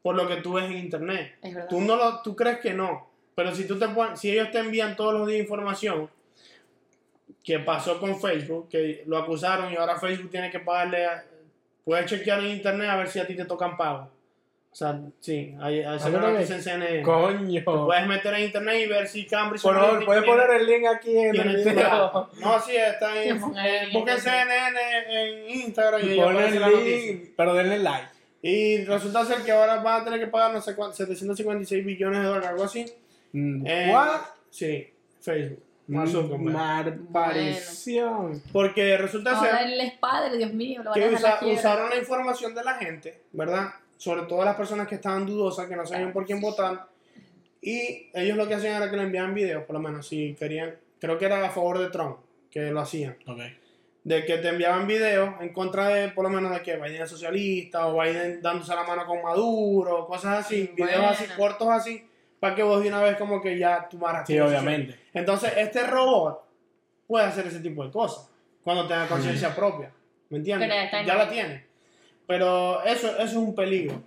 [0.01, 1.35] por lo que tú ves en internet.
[1.43, 1.67] Es.
[1.67, 4.95] Tú, no lo, tú crees que no, pero si, tú te, si ellos te envían
[4.95, 6.09] todos los días información
[7.43, 11.23] que pasó con Facebook, que lo acusaron y ahora Facebook tiene que pagarle, a-
[11.85, 14.09] puedes chequear en internet a ver si a ti te tocan pago.
[14.73, 17.03] O sea, sí, hay, hay noticia en CNN.
[17.03, 17.61] Coño.
[17.63, 21.15] Puedes meter en internet y ver si Cambridge Por favor, puedes poner el link aquí
[21.15, 22.29] en el video.
[22.41, 23.39] No, sí, está link
[23.93, 24.17] Busquen.
[24.19, 28.07] CNN en Instagram y ahí Pon aparece el link, pero denle like.
[28.41, 32.19] Y resulta ser que ahora van a tener que pagar no sé cuánto, 756 billones
[32.21, 32.85] de dólares, algo así.
[33.31, 34.21] Mm, Eh, What?
[34.49, 34.89] Sí,
[35.21, 35.59] Facebook.
[35.85, 36.51] Mark Zuckerberg.
[36.51, 38.41] Malparición.
[38.51, 41.47] Porque resulta Ahora ser él es padre, Dios mío, lo van a que dejar usa-
[41.47, 43.69] la usaron la información de la gente, ¿verdad?
[44.03, 46.87] Sobre todo las personas que estaban dudosas, que no sabían por quién votar.
[47.61, 50.75] Y ellos lo que hacían era que le enviaban videos, por lo menos, si querían.
[50.99, 52.17] Creo que era a favor de Trump,
[52.51, 53.15] que lo hacían.
[53.25, 53.39] Ok.
[54.03, 57.09] de que te enviaban videos en contra de, por lo menos, de que Biden es
[57.09, 62.05] socialista o Biden dándose la mano con Maduro, cosas así, videos así, cortos así,
[62.41, 64.99] para que vos de una vez como que ya tomaras Sí, obviamente.
[65.13, 66.43] Entonces, este robot
[67.07, 68.29] puede hacer ese tipo de cosas
[68.61, 69.89] cuando tenga conciencia propia,
[70.29, 70.69] ¿me entiendes?
[71.05, 71.72] Ya la tiene.
[72.27, 74.01] Pero eso, eso es un peligro.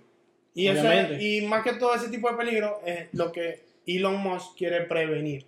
[0.53, 4.17] Y, eso es- y más que todo ese tipo de peligro es lo que Elon
[4.17, 5.45] Musk quiere prevenir.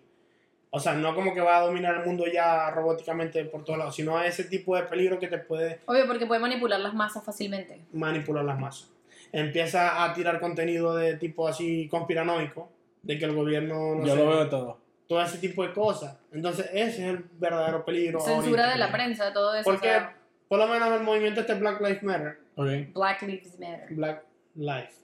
[0.71, 3.95] O sea, no como que va a dominar el mundo ya robóticamente por todos lados,
[3.95, 7.79] sino ese tipo de peligro que te puede Obvio, porque puede manipular las masas fácilmente.
[7.91, 8.87] manipular las masas.
[9.31, 12.69] Empieza a tirar contenido de tipo así conspiranoico,
[13.01, 14.77] de que el gobierno no Yo sé, lo veo todo.
[15.07, 16.17] todo ese tipo de cosas.
[16.31, 18.19] Entonces, ese es el verdadero peligro.
[18.19, 18.71] Censura ahorita.
[18.71, 19.63] de la prensa, todo eso.
[19.63, 20.15] Porque, o sea,
[20.47, 22.93] por lo menos el movimiento este Black Lives Matter, Ok.
[22.93, 23.87] Black Lives Matter.
[23.91, 24.23] Black
[24.55, 25.01] Lives,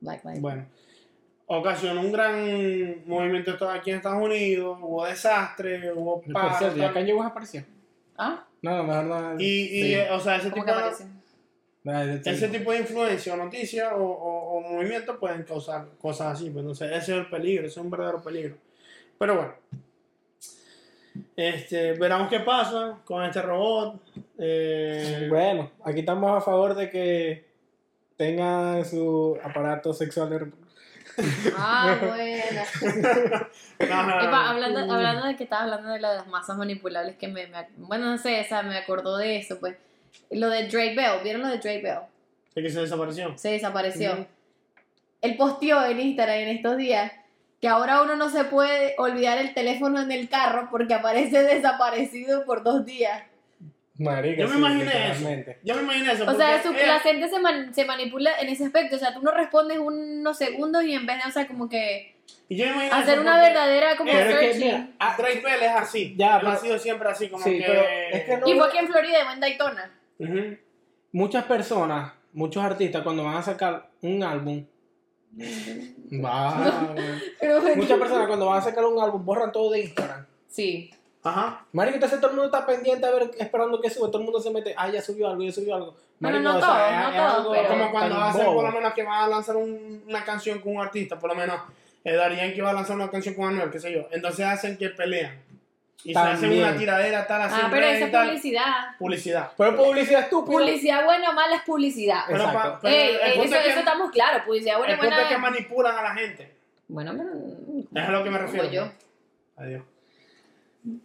[0.00, 0.66] Black Lives bueno,
[1.46, 6.94] ocasionó un gran movimiento aquí en Estados Unidos, hubo desastre, hubo Por paro, cierto.
[6.94, 7.64] Kanye West apareció.
[8.16, 9.34] Ah, No, mejor no.
[9.40, 9.94] y, y Sí.
[9.94, 11.04] eh, o sea, ese ¿cómo tipo, que de, aparece?
[11.84, 12.30] Ese tipo.
[12.30, 16.50] ese tipo de influencia o noticia o, o, o movimiento pueden causar cosas así.
[16.50, 18.56] Pues, entonces, ese es el peligro, ese es un verdadero peligro.
[19.18, 19.54] Pero bueno,
[21.36, 24.00] este, veremos qué pasa con este robot.
[24.38, 27.46] Eh, Bueno, aquí estamos a favor de que
[28.16, 30.52] tengan su aparato sexual.
[31.56, 32.62] Ah, bueno.
[33.80, 34.48] no, no, Epa, no.
[34.50, 38.18] hablando, hablando de que estabas hablando de las masas manipulables, que me, me- bueno, no
[38.18, 39.76] sé, o sea, me acordó de eso, pues.
[40.30, 41.98] Lo de Drake Bell, ¿vieron lo de Drake Bell?
[42.54, 43.36] De que se desapareció.
[43.36, 44.12] Se desapareció.
[44.12, 44.26] Ujú.
[45.22, 47.12] Él posteó en Instagram en estos días
[47.60, 52.44] que ahora uno no se puede olvidar el teléfono en el carro porque aparece desaparecido
[52.44, 53.22] por dos días.
[54.00, 55.52] Marica, Yo me sí, imaginé eso.
[55.64, 56.24] Yo me imaginé eso.
[56.30, 58.94] O sea, su, ella- la gente se, man- se manipula en ese aspecto.
[58.94, 62.14] O sea, tú no respondes unos segundos y en vez de, o sea, como que
[62.48, 64.64] y yo me imaginé hacer una verdadera como Pero es que, searching.
[64.66, 66.14] mira, ah, Drake Bell es así.
[66.16, 67.64] Ya, pero- ha sido siempre así, como Sí, que.
[67.66, 67.82] pero
[68.12, 69.90] es que no- Y fue aquí en Florida, en Daytona.
[70.20, 70.56] Ujú.
[71.12, 74.64] muchas personas, muchos artistas, cuando van a sacar un álbum,
[77.40, 80.26] Pero- muchas personas cuando van a sacar un álbum borran todo de Instagram.
[80.48, 80.90] Sí.
[81.22, 81.66] Ajá.
[81.72, 84.08] Marico, entonces todo el mundo está pendiente a ver, esperando que sube.
[84.08, 85.94] Todo el mundo se mete, ah, ya subió algo, ya subió algo.
[86.20, 88.54] No o sea, todos, es- no es todos, algo pero- Como cuando hacen, bobo.
[88.56, 91.36] por lo menos, que va a lanzar un- una canción con un artista, por lo
[91.36, 91.56] menos,
[92.04, 94.06] eh, Darían que va a lanzar una canción con Anuel, qué sé yo.
[94.10, 95.38] Entonces hacen que pelean.
[96.04, 97.56] Y se hacen una tiradera, tal, así.
[97.60, 98.64] Ah, pero esa es publicidad.
[98.98, 99.50] Publicidad.
[99.56, 100.56] Pero publicidad estúpida.
[100.58, 102.20] Publicidad buena o mala es publicidad.
[102.28, 102.78] Pero, Exacto.
[102.82, 104.42] pero Ey, ey, eso, es que- eso estamos claros.
[104.42, 105.50] Publicidad buena el punto es que buena.
[105.50, 106.54] manipulan a la gente.
[106.86, 108.02] Bueno, pero.
[108.02, 108.62] Es a lo que me refiero.
[108.64, 108.88] Como yo.
[109.56, 109.82] Adiós.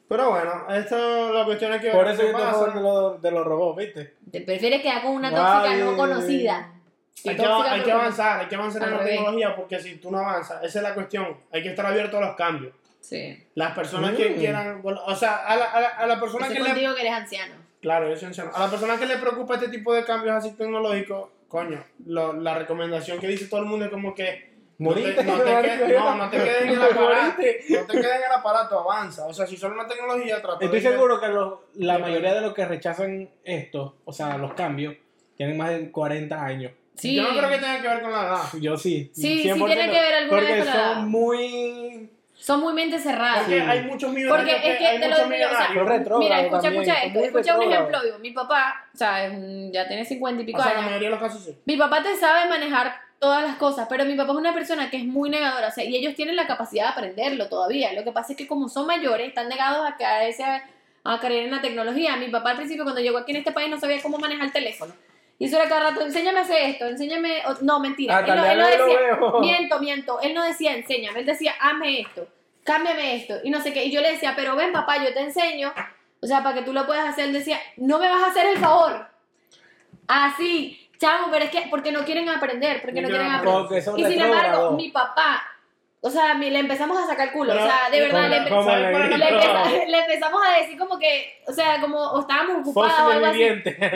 [0.08, 1.90] Pero bueno, esto la cuestión es que.
[1.90, 4.14] Por eso ¿qué yo estoy a favor de, los- de los robots, ¿viste?
[4.32, 5.82] Te prefieres quedar con una tóxica Ay.
[5.82, 6.70] no conocida.
[7.26, 10.20] Hay que, hay que avanzar, hay que avanzar en la tecnología porque si tú no
[10.20, 11.38] avanzas, esa es la cuestión.
[11.52, 12.74] Hay que estar abierto a los cambios.
[13.04, 13.38] Sí.
[13.56, 14.36] Las personas que Mm.
[14.36, 17.02] quieran, bueno, o sea, a la, a la, a la persona Estoy que le, que
[17.02, 17.56] eres anciano.
[17.82, 18.52] claro, yo soy anciano.
[18.56, 22.56] a la persona que le preocupa este tipo de cambios así tecnológicos, coño, lo- la
[22.58, 26.16] recomendación que dice todo el mundo es como que no te, Moriste, no te no,
[26.16, 29.26] no te quedes en el aparato, no te quedes en el aparato, avanza.
[29.28, 32.34] O sea, si solo una tecnología trata de Estoy ir- seguro que los- la mayoría
[32.34, 34.96] de los que rechazan esto, o sea, los cambios,
[35.36, 36.72] tienen más de 40 años.
[36.96, 37.16] Sí.
[37.16, 38.42] Yo no creo que tenga que ver con la edad.
[38.62, 39.12] Yo sí.
[39.14, 40.94] Sí, sí 100%, tiene que ver alguna Porque vez con la edad.
[40.96, 42.10] son muy...
[42.44, 43.46] Son muy mente cerradas.
[43.46, 43.54] Sí.
[43.54, 44.50] hay muchos millonarios.
[44.52, 45.70] Porque es que hay te lo digo, o sea,
[46.20, 47.20] Mira, escucha, también, escucha son esto.
[47.40, 48.20] Escucha un ejemplo vivo.
[48.20, 49.30] Mi papá, o sea,
[49.72, 50.90] ya tiene 50 y pico o sea, la años.
[50.90, 51.58] mayoría de los casos sí.
[51.64, 54.98] Mi papá te sabe manejar todas las cosas, pero mi papá es una persona que
[54.98, 57.94] es muy negadora, o sea, y ellos tienen la capacidad de aprenderlo todavía.
[57.94, 60.66] Lo que pasa es que como son mayores, están negados a caerse a,
[61.06, 62.18] a creer en la tecnología.
[62.18, 64.52] Mi papá al principio cuando llegó aquí en este país no sabía cómo manejar el
[64.52, 64.94] teléfono.
[65.40, 68.20] Y eso era cada rato, enséñame a hacer esto, enséñame, no, mentira.
[68.20, 71.54] Hasta Él no, él no decía, lo miento, miento, él no decía enséñame, él decía
[71.60, 72.28] hazme esto,
[72.64, 73.84] cámbiame esto, y no sé qué.
[73.86, 75.74] Y yo le decía, pero ven papá, yo te enseño,
[76.22, 77.26] o sea, para que tú lo puedas hacer.
[77.26, 79.06] Él decía, no me vas a hacer el favor.
[80.08, 83.84] Así, chamo, pero es que porque no quieren aprender, porque no No quieren aprender.
[83.98, 85.44] Y sin embargo, mi papá,
[86.02, 88.50] o sea, le empezamos a sacar culo, Pero, o sea, de verdad, ¿cómo- le, empe-
[88.50, 89.28] cómo ¿sabes cuál es le
[89.86, 93.26] el le, empezamos a decir como que, o sea, como o estábamos ocupados o algo
[93.26, 93.48] así.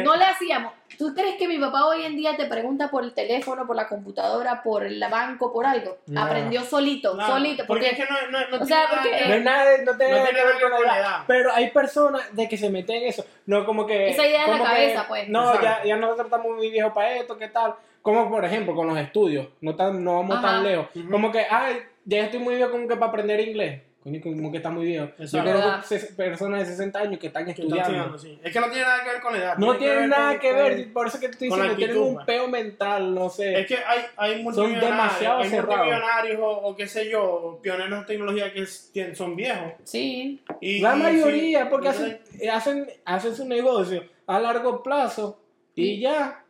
[0.04, 0.74] No le hacíamos.
[0.98, 3.88] ¿Tú crees que mi papá hoy en día te pregunta por el teléfono, por la
[3.88, 5.98] computadora, por el banco, por algo?
[6.08, 6.22] No.
[6.24, 9.22] Aprendió solito, solito, porque, es que no, no, no o sea, tiene nada porque- que
[9.24, 9.38] No ver.
[9.38, 11.00] es nada, de- no tiene No nada que ver con la edad.
[11.00, 11.24] edad.
[11.28, 13.26] Pero hay personas de que se meten en eso.
[13.46, 14.10] No como que.
[14.10, 15.30] Esa idea en la que, cabeza, pues.
[15.30, 17.76] No, ya, ya nosotros estamos muy viejos para esto, ¿qué tal?
[18.02, 19.48] Como por ejemplo con los estudios.
[19.62, 20.48] No, tan, no vamos Ajá.
[20.48, 20.88] tan lejos.
[21.12, 23.82] Como que, ay, ya estoy muy viejo como que para aprender inglés.
[24.22, 25.08] Coño, como que está muy viejo.
[25.18, 25.52] Yo Exacto.
[25.52, 25.86] conozco Verdad.
[25.86, 27.92] ses- personas de 60 años que están Que está estudiando.
[28.16, 28.40] estudiando, sí.
[28.44, 29.58] Es que no tiene nada que ver con la edad.
[29.58, 31.66] No que tienen ver nada que con- ver, por eso que te estoy con la
[31.66, 33.60] diciendo, tienen actitud, un peo mental, no sé.
[33.60, 35.76] Es que hay, hay multimillonarios, demasiado hay cerrados.
[35.78, 39.74] multimillonarios o, o qué sé yo, pioneros de tecnología que es- tienen- son viejos.
[39.84, 40.42] sí.
[40.62, 42.20] Y, La y mayoría, sí, porque hacen,
[42.52, 45.40] hacen, hacen su negocio a largo plazo
[45.76, 46.44] y ya.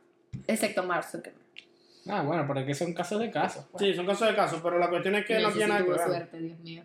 [0.45, 1.05] Excepto Mark.
[2.09, 3.65] Ah, bueno, pero es que son casos de casos.
[3.71, 3.83] pues.
[3.83, 5.99] Sí, son casos de casos, pero la cuestión es que no tiene nada que ver.
[5.99, 6.83] suerte, Dios mío.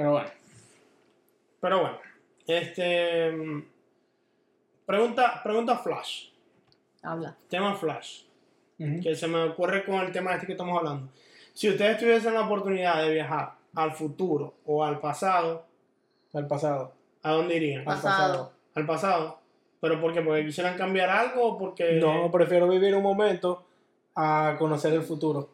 [0.00, 0.30] Pero bueno.
[1.60, 1.98] Pero bueno,
[2.46, 3.34] este.
[4.86, 6.28] Pregunta, pregunta Flash.
[7.02, 7.36] Habla.
[7.50, 8.22] Tema Flash.
[8.78, 11.12] Que se me ocurre con el tema este que estamos hablando.
[11.52, 15.66] Si ustedes tuviesen la oportunidad de viajar al futuro o al pasado,
[16.32, 16.94] Al pasado.
[17.22, 17.80] ¿a dónde irían?
[17.80, 18.52] Al Pasado.
[18.74, 19.38] Al pasado.
[19.82, 20.22] ¿Pero por qué?
[20.22, 22.00] ¿Porque quisieran cambiar algo o porque.?
[22.00, 23.66] No, prefiero vivir un momento
[24.16, 25.50] a conocer el futuro.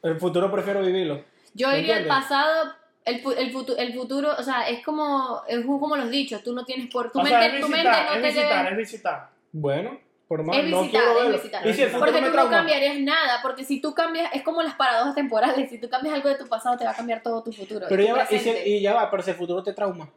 [0.00, 1.24] El futuro prefiero vivirlo.
[1.54, 2.72] Yo ¿Me iría al pasado,
[3.04, 6.64] el, el, futu- el futuro, o sea, es como, es como los dichos, tú no
[6.64, 8.70] tienes por, tu o mente, sea, es tu mente visitar, no es te visitar, debe-
[8.70, 9.28] es visitar.
[9.52, 11.66] Bueno, por más Es no visitar, quiero es visitar.
[11.66, 14.62] Y si el futuro Porque tú no cambiarías nada, porque si tú cambias, es como
[14.62, 17.42] las paradojas temporales, si tú cambias algo de tu pasado te va a cambiar todo
[17.42, 17.86] tu futuro.
[17.88, 20.08] Pero y ya va, y, si- y ya va, pero si el futuro te trauma.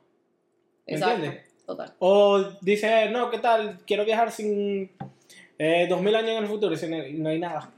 [0.88, 1.46] ¿Me Exacto, entiendes?
[1.66, 1.94] total.
[2.00, 3.80] O dice, no, ¿qué tal?
[3.88, 4.92] Quiero viajar sin
[5.58, 7.72] eh, 2000 años en el futuro y si no, no hay nada.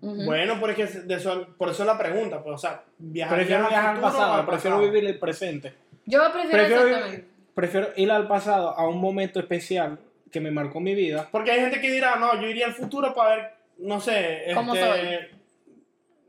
[0.00, 0.24] Ujú.
[0.24, 2.42] Bueno, porque de eso, por eso es la pregunta.
[2.42, 4.80] Pues, o sea, viajar Prefiero viajar al pasado, prefiero pasado?
[4.92, 5.74] vivir el presente.
[6.06, 7.28] Yo prefiero, Prefiero, exactamente.
[7.54, 9.98] prefiero ir al pasado a un momento especial
[10.30, 11.28] que me marcó mi vida.
[11.30, 14.74] Porque hay gente que dirá, no, yo iría al futuro para ver, no sé, ¿Cómo
[14.74, 15.18] este, soy?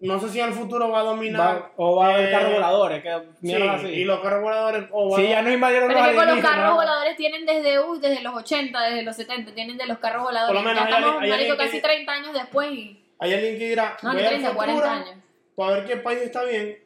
[0.01, 1.39] no sé si en el futuro va a dominar.
[1.57, 3.09] Va- o va a haber eh, carros voladores, que
[3.41, 3.87] Sí, así.
[3.87, 4.85] y los carros voladores.
[4.91, 7.79] O va Si ya no invadieron Pero los es que los carros voladores tienen desde,
[7.79, 10.53] uy, desde los 80, desde los 70, tienen de los carros voladores.
[10.61, 13.01] Por lo menos ya hay estamos, alguien- hay marico, casi que- 30 años después y...
[13.19, 15.15] Hay alguien que dirá, No, voy ni al 30, futuro 40 años.
[15.55, 16.77] para ver qué país está bien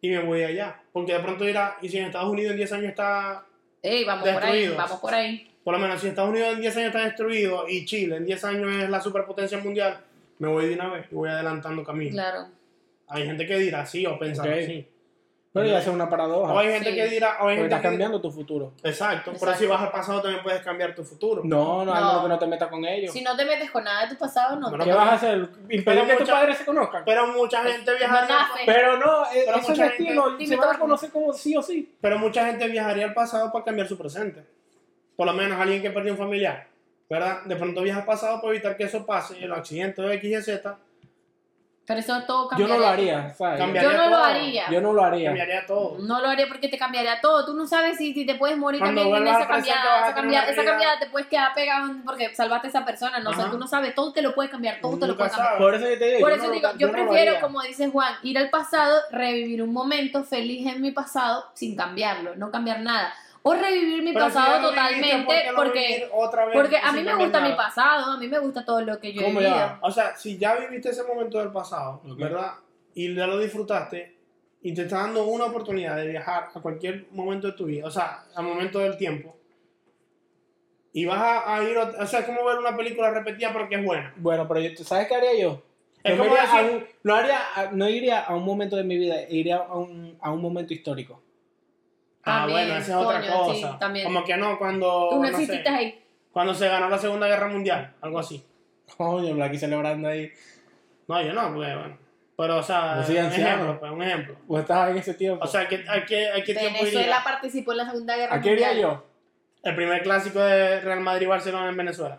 [0.00, 0.80] y me voy allá.
[0.92, 3.44] Porque de pronto dirá, y si en Estados Unidos en 10 años está,
[3.82, 5.50] Ey, vamos por ahí, vamos por ahí.
[5.64, 8.44] por lo menos si Estados Unidos en 10 años está destruido y Chile en 10
[8.44, 10.00] años es la superpotencia mundial,
[10.38, 12.12] me voy de una vez y voy adelantando camino.
[12.12, 12.48] Claro.
[13.08, 14.58] Hay gente que dirá sí o pensará Ok.
[14.62, 14.86] así.
[15.54, 16.50] Pero ya es una paradoja.
[16.54, 16.96] O hay gente Sí.
[16.96, 18.72] que dirá, o hay gente estás que cambiando tu futuro.
[18.82, 21.42] Exacto, pero si vas al pasado también puedes cambiar tu futuro.
[21.44, 21.94] No, no, No.
[21.94, 23.12] algo que no te metas con ellos.
[23.12, 25.12] Si no te metes con nada de tu pasado, no Bueno, ¿Qué te vas a
[25.14, 25.48] hacer?
[25.68, 27.02] ¿Impedir que tus padres se conozcan?
[27.04, 28.38] Pero mucha gente No viajaría.
[28.64, 30.24] Pero no, eh, Pero eso es gente- destino.
[30.38, 31.94] Se van a conocer como sí o sí.
[32.00, 34.46] pero mucha gente viajaría al pasado para cambiar su presente.
[35.16, 36.66] Por lo menos alguien que perdió un familiar,
[37.10, 37.42] ¿verdad?
[37.44, 40.42] De pronto viaja al pasado para evitar que eso pase, el accidente de X y
[40.42, 40.78] Z,
[41.92, 42.74] Pero eso todo Yo cambiaría.
[42.74, 43.58] no lo haría, ¿sabes?
[43.58, 44.70] Cambiaría Yo no lo haría.
[44.70, 45.28] Yo no lo haría.
[45.28, 45.98] cambiaría todo.
[45.98, 47.44] No lo haría porque te cambiaría todo.
[47.44, 50.06] Tú no sabes si, si te puedes morir Cuando también en esa cambiada.
[50.06, 53.18] Esa cambiada, esa te puedes quedar pegado porque salvaste a esa persona.
[53.20, 53.94] No, o sea, tú no sabes.
[53.94, 54.80] Todo te lo puede cambiar.
[54.80, 55.58] Todo te lo puede cambiar.
[55.58, 56.20] Por eso yo te digo.
[56.20, 59.62] Por yo eso no lo- digo, yo, prefiero, como dice Juan, ir al pasado, revivir
[59.62, 63.12] un momento feliz en mi pasado sin cambiarlo, no cambiar nada.
[63.44, 67.02] O revivir mi Pero pasado totalmente ¿por qué no porque, otra vez porque a mí
[67.02, 69.56] me gusta mi pasado, a mí me gusta todo lo que yo he ¿Cómo vivido.
[69.56, 69.78] ya?
[69.82, 72.00] O sea, si ya viviste ese momento del pasado.
[72.16, 72.52] ¿verdad?
[72.94, 74.16] Y ya lo disfrutaste
[74.62, 77.90] y te está dando una oportunidad de viajar a cualquier momento de tu vida, o
[77.90, 79.34] sea, al momento del tiempo.
[80.92, 83.84] Y vas a, a ir, o sea, es como ver una película repetida porque es
[83.84, 84.12] buena.
[84.18, 85.62] Bueno, pero yo- ¿tú ¿sabes qué haría yo?
[86.04, 87.40] Es como iría decir- un- no, haría,
[87.72, 91.20] no iría a un momento de mi vida, iría a un, a un momento histórico.
[92.24, 93.78] Ah, bueno, esa es otra coño, sí, cosa.
[93.78, 94.04] también.
[94.06, 96.02] Como que no, cuando, Tú no no exististe sé, ahí.
[96.30, 98.44] cuando se ganó la Segunda Guerra Mundial, algo así.
[98.96, 100.30] Coño, la aquí celebrando ahí.
[101.08, 101.98] No, yo no, pues bueno.
[102.36, 103.48] Pero, o sea, soy un anciano.
[103.50, 104.36] ejemplo, pues, un ejemplo.
[104.48, 105.44] ¿O estabas en ese tiempo?
[105.44, 107.24] O sea, ¿qué, a qué, a qué tiempo Venezuela iría?
[107.24, 108.90] participó en la Segunda Guerra ¿A qué iría Mundial.
[108.92, 109.06] yo?
[109.64, 112.18] El primer clásico de Real Madrid-Barcelona en Venezuela.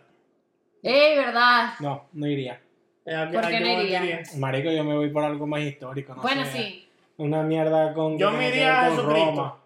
[0.82, 1.74] ¡Ey, verdad!
[1.80, 2.62] No, no iría.
[3.06, 4.04] Eh, ¿a ¿Por a qué no iría?
[4.04, 4.36] irías?
[4.38, 6.14] Marico, yo me voy por algo más histórico.
[6.16, 6.51] No bueno, sé.
[6.51, 6.89] sí.
[7.18, 8.18] Una mierda con.
[8.18, 9.26] Yo me iría a con Jesucristo.
[9.32, 9.58] Roma.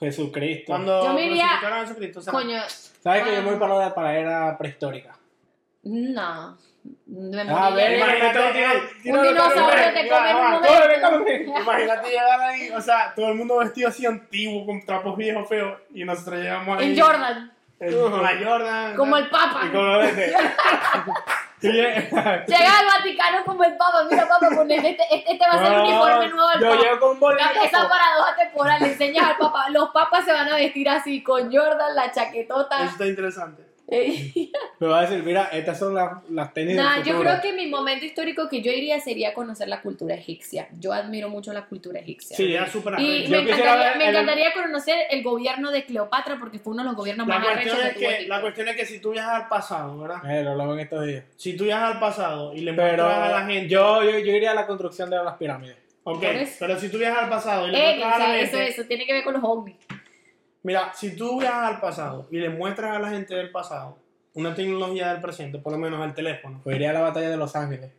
[0.00, 0.64] Jesucristo.
[0.66, 2.60] Cuando Yo me iría- crucificaron a Jesucristo, o sea, Coño,
[3.02, 3.58] ¿Sabes que yo voy Ah.
[3.58, 5.16] para la, para la era prehistórica?
[5.84, 6.58] no.
[7.06, 7.70] Me A moriría.
[7.74, 8.40] ver, Imagínate,
[9.10, 11.60] Un dinosaurio te come en un momento.
[11.60, 15.78] Imagínate llegar ahí, o sea, todo el mundo vestido así antiguo, con trapos viejos feos,
[15.92, 16.92] y nosotros llegamos ahí.
[16.94, 17.52] En Jordan.
[17.80, 18.96] En la Jordan.
[18.96, 19.60] Como el Y Papa.
[19.70, 20.32] como este.
[22.46, 24.04] Llega- al Vaticano como el Papa.
[24.10, 26.68] Mira, Papa, con este, este, este va a ser el No, uniforme nuevo del Yo
[26.70, 26.82] Papa.
[26.82, 27.62] llego con un bolígrafo.
[27.64, 29.68] Esa paradoja temporal, le enseñas al Papa.
[29.70, 32.84] Los papas se van a vestir así, con Jordan, la Eso chaquetota.
[32.84, 33.69] está interesante.
[34.80, 37.52] Me va a decir, mira, estas son las, las tenis Nah, del yo creo que
[37.52, 40.68] mi momento histórico que yo iría sería conocer la cultura egipcia.
[40.78, 42.36] Yo admiro mucho la cultura egipcia.
[42.36, 46.38] Sí, Sería súper Y me encantaría, ver me el- encantaría conocer el gobierno de Cleopatra
[46.38, 48.86] porque fue uno de los gobiernos La más cuestión, es que, la cuestión es que
[48.86, 50.30] si tú viajas al pasado, ¿verdad?
[50.30, 51.24] Eh, lo hablamos en estos días.
[51.36, 53.68] Si tú viajas al pasado y le Pero muestras a la gente.
[53.68, 55.76] yo, yo, yo iría a la construcción de las pirámides.
[56.04, 56.24] Ok,
[56.58, 58.42] pero si tú viajas al pasado y le Eh, muestras a la o gente.
[58.68, 59.76] eso, eso tiene que ver con los ovnis.
[60.62, 63.96] Mira, si tú viajas al pasado y le muestras a la gente del pasado
[64.34, 67.36] una tecnología del presente, por lo menos el teléfono, O iría a la batalla de
[67.36, 67.90] Los Ángeles.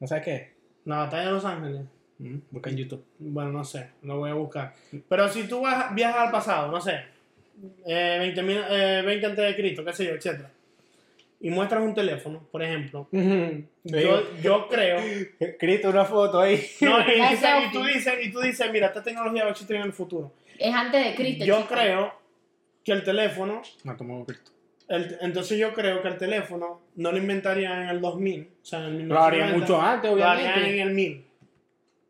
[0.00, 0.54] ¿No sabes qué?
[0.84, 1.80] la batalla de Los Ángeles,
[2.18, 3.04] Mm, Busca en YouTube.
[3.18, 4.72] bueno, no sé, lo voy a buscar.
[5.08, 7.00] Pero si tú vas- viajas al pasado, no sé,
[7.84, 10.48] eh, 20, mil- eh, 20 antes de Cristo, qué sé yo, etcétera,
[11.40, 13.08] y muestras un teléfono, por ejemplo,
[13.82, 15.00] yo, yo creo,
[15.58, 16.64] Cristo, una foto ahí.
[16.82, 19.74] no, y, dice- y tú dices, y tú dices, mira, esta tecnología va a existir
[19.76, 20.32] en el futuro.
[20.58, 21.44] Es antes de Cristo.
[21.44, 21.74] Yo chico.
[21.74, 22.12] creo
[22.84, 24.50] que el teléfono No, tomó Cristo.
[24.88, 28.80] El- entonces yo creo que el teléfono no lo inventarían en el 2000, o sea,
[28.80, 30.82] en el Lo haría 1990, mucho antes, lo harían en obviamente.
[30.82, 31.24] el 1000.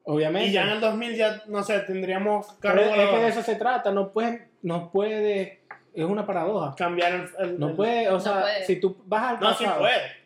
[0.06, 0.48] Obviamente.
[0.48, 3.42] Y ya en el 2000 ya, no sé, tendríamos Pero carro es que de eso
[3.42, 3.90] se trata.
[3.92, 5.60] No puedes, no puede.
[5.94, 6.74] Es una paradoja.
[6.76, 7.28] cambiar el...
[7.38, 8.64] el- No puede, o No sea, puede.
[8.66, 9.80] si tú vas al No, sí pasado.
[9.80, 10.23] puede.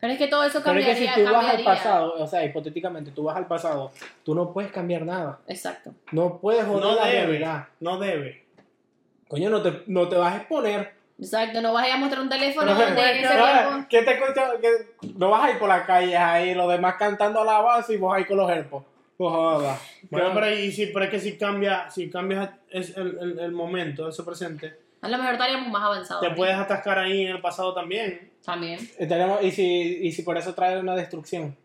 [0.00, 1.12] Pero es que todo eso pero es cambiaría.
[1.14, 1.64] que si tú vas al cambiaría.
[1.82, 3.92] pasado, o sea, hipotéticamente tú vas al pasado,
[4.24, 5.38] tú no puedes cambiar nada.
[5.46, 5.92] Exacto.
[6.12, 7.26] No puedes joder No la debe.
[7.26, 7.68] realidad.
[7.80, 8.44] No debe.
[9.28, 10.94] Coño, no te, no te vas a exponer.
[11.18, 13.86] Exacto, no vas a ir a mostrar un teléfono No, donde en ese.
[13.90, 14.52] ¿Qué te cuesta?
[14.60, 14.68] que
[15.16, 17.96] no vas a ir por la calle ahí, los demás cantando a la base y
[17.98, 18.82] vos ahí con los herpos.
[19.18, 19.78] No jodas.
[20.10, 23.52] Bueno, Pero- pero, y si, pero es que si cambia, si cambias el, el, el
[23.52, 26.22] momento, ese presente, A lo mejor estaríamos más avanzados.
[26.26, 28.29] te puedes atascar ahí en el pasado también.
[28.50, 28.78] También.
[29.42, 31.56] Y, si, y si por eso trae una destrucción.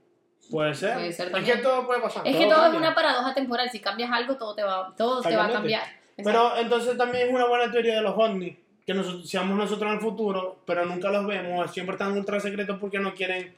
[0.50, 0.94] Puede ser.
[0.94, 2.28] Puede ser es que todo puede pasar.
[2.28, 3.70] Es que todo es una paradoja temporal.
[3.70, 5.84] Si cambias algo, todo te va, todo te va a cambiar.
[5.84, 6.24] Exacto.
[6.24, 8.56] Pero entonces también es una buena teoría de los ovnis,
[8.86, 12.78] que nosotros, seamos nosotros en el futuro, pero nunca los vemos, siempre están ultra secretos
[12.80, 13.54] porque no quieren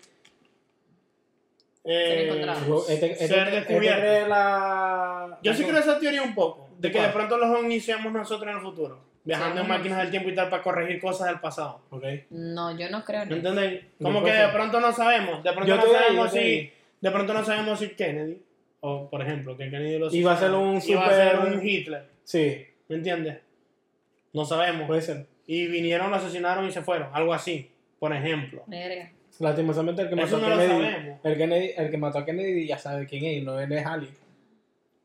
[1.84, 2.90] Ser eh, encontrados.
[2.90, 7.10] Este, este- ser este la- Yo sí creo esa teoría un poco, de que de
[7.10, 10.50] pronto los ovnis seamos nosotros en el futuro, viajando en máquinas del tiempo y tal
[10.50, 11.82] para corregir cosas del pasado.
[11.90, 12.04] Ok.
[12.30, 13.50] No, yo no creo en ¿Me eso.
[13.50, 13.82] entendéis?
[14.02, 16.74] Como que de pronto no sabemos, de pronto Yo no sabemos yo si ahí.
[17.02, 18.42] de pronto no sabemos si Kennedy
[18.80, 21.68] o por ejemplo, que Kennedy lo Iba a ser un iba a ser super- un
[21.68, 23.38] Hitler, Sí, ¿me entiendes?
[24.34, 24.88] No sabemos.
[24.88, 25.26] puede ser.
[25.46, 27.70] y vinieron, lo asesinaron y se fueron, algo así,
[28.00, 28.64] por ejemplo.
[28.68, 29.12] Verga.
[29.40, 31.20] Lastimosamente el que mató Eso a no lo Kennedy, sabemos.
[31.24, 34.10] el, Kennedy, el que mató a Kennedy ya sabe quién es, no él es Ali.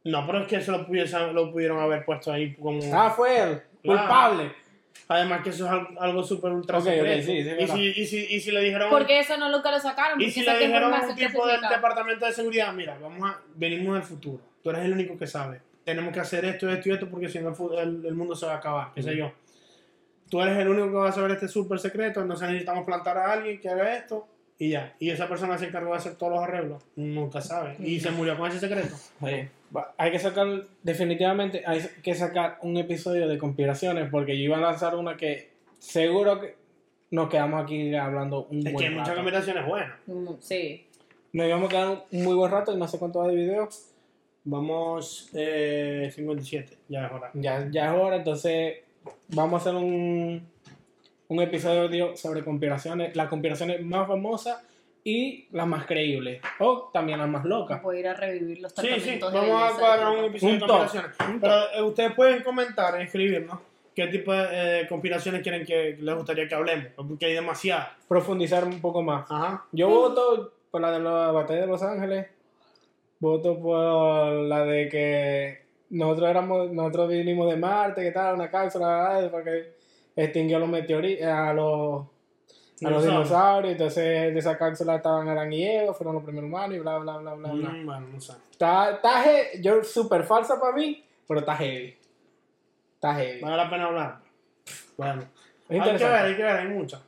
[0.04, 2.80] No, pero es que eso lo, lo pudieron haber puesto ahí como...
[2.92, 3.62] Ah, fue él.
[3.82, 4.00] Claro.
[4.00, 4.52] Culpable.
[5.08, 7.22] Además que eso es al- algo súper ultra Ok, ok, secreto.
[7.26, 8.88] sí, sí, y, si, y, si, y si le dijeron...
[8.90, 10.20] Porque eso no nunca lo sacaron.
[10.20, 13.94] Y si le dijeron a un tipo del departamento de seguridad, mira, vamos a, venimos
[13.94, 14.42] del futuro.
[14.62, 15.60] Tú eres el único que sabe.
[15.84, 18.34] Tenemos que hacer esto, esto y esto porque si no el, fu- el- el mundo
[18.36, 19.32] se va a acabar, qué sé yo.
[20.30, 23.32] Tú eres el único que va a saber este súper secreto, entonces necesitamos plantar a
[23.32, 24.26] alguien que haga esto
[24.58, 24.94] y ya.
[24.98, 26.82] Y esa persona se encargó de hacer todos los arreglos.
[26.96, 27.76] Nunca sabe.
[27.80, 28.94] Y se murió con ese secreto.
[29.20, 29.50] Oye,
[29.96, 30.46] hay que sacar,
[30.82, 35.50] definitivamente, hay que sacar un episodio de conspiraciones porque yo iba a lanzar una que
[35.78, 36.56] seguro que
[37.10, 39.16] nos quedamos aquí hablando un Es que hay buen muchas rato.
[39.20, 39.92] combinaciones buenas.
[40.06, 40.86] Mm, Sí.
[41.34, 43.68] Nos íbamos a quedar un muy buen rato y no sé cuánto va de video.
[44.44, 47.30] Vamos eh, 57, ya es hora.
[47.34, 48.78] Ya, ya es hora, entonces
[49.28, 50.46] vamos a hacer un,
[51.28, 54.62] un episodio sobre conspiraciones, las conspiraciones más famosas
[55.04, 57.82] y las más creíbles, o también las más locas.
[57.82, 58.88] Voy a ir a revivir los Sí, sí,
[59.18, 61.16] tratamientos de vamos a belleza cuadrar un episodio Un de top, conspiraciones.
[61.28, 63.58] un Pero eh, ustedes pueden comentar, escribirnos
[63.94, 67.88] qué tipo de eh, conspiraciones quieren que les gustaría que hablemos, porque hay demasiadas.
[68.08, 69.30] Profundizar un poco más.
[69.30, 69.66] Ajá.
[69.72, 72.26] Yo voto por la de la batalla de Los Ángeles.
[73.18, 79.28] Voto por la de que nosotros éramos, nosotros vinimos de Marte, que tal, una cápsula,
[79.30, 79.74] porque
[80.16, 82.06] extinguió los meteoritos, a los,
[82.84, 83.72] a los Dinosaurios.
[83.72, 87.16] entonces de esa cápsula estaban Adán y Eva, fueron los primeros humanos y bla, bla,
[87.18, 87.68] bla, bla, bla.
[87.70, 88.32] Mm, bueno, no sé.
[88.50, 91.96] Está, está he- yo súper falsa para mí, pero está heavy.
[92.94, 93.40] Está heavy.
[93.40, 94.18] Vale la pena hablar.
[94.96, 95.22] Bueno,
[95.68, 97.00] Es hay que ver, hay que ver, hay muchas.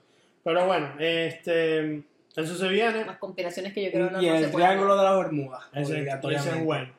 [0.43, 2.03] Pero bueno, este,
[2.37, 3.05] eso se viene.
[3.05, 5.65] Las conspiraciones que yo Y no se el pueden triángulo de las Bermudas.
[5.73, 6.59] Ese, ese obligatoriamente.
[6.59, 6.93] es bueno.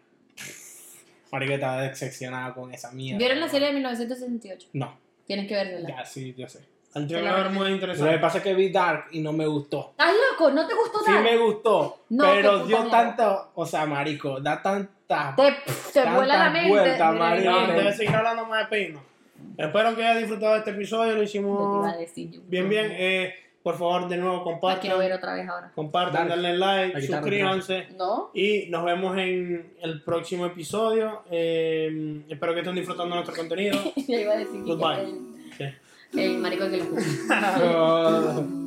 [1.31, 3.17] Marico estaba decepcionado con esa mierda.
[3.19, 4.69] ¿Vieron la serie de 1968?
[4.73, 5.89] No, Tienes que verla.
[5.89, 6.59] ya sí, yo sé.
[6.95, 8.17] El triángulo es muy Lo que interesante.
[8.19, 9.89] pasa es que vi Dark y no me gustó.
[9.91, 10.49] ¿Estás loco?
[10.51, 11.21] ¿No te gustó Sí nada?
[11.23, 12.91] me gustó, No, pero dio mierda.
[13.15, 15.35] tanto, o sea, marico, da tanta...
[15.35, 16.97] Te, te Tantas vuela la mente.
[16.97, 17.23] No,
[17.55, 19.01] antes de seguir hablando más de Pino.
[19.57, 22.41] Espero que hayan disfrutado de este episodio, lo hicimos iba a decir yo.
[22.47, 22.87] bien, bien.
[22.91, 25.71] Eh, por favor, de nuevo, La quiero ver compartan, otra vez ahora.
[25.75, 26.41] compartan, Dale.
[26.49, 27.87] denle like, La suscríbanse.
[27.97, 28.29] ¿No?
[28.33, 31.23] Y nos vemos en el próximo episodio.
[31.29, 33.77] Eh, espero que estén disfrutando nuestro contenido.
[34.07, 35.05] Yo iba a decir que Goodbye.
[35.57, 35.65] Sí.
[36.17, 38.49] El marico que lo escucha.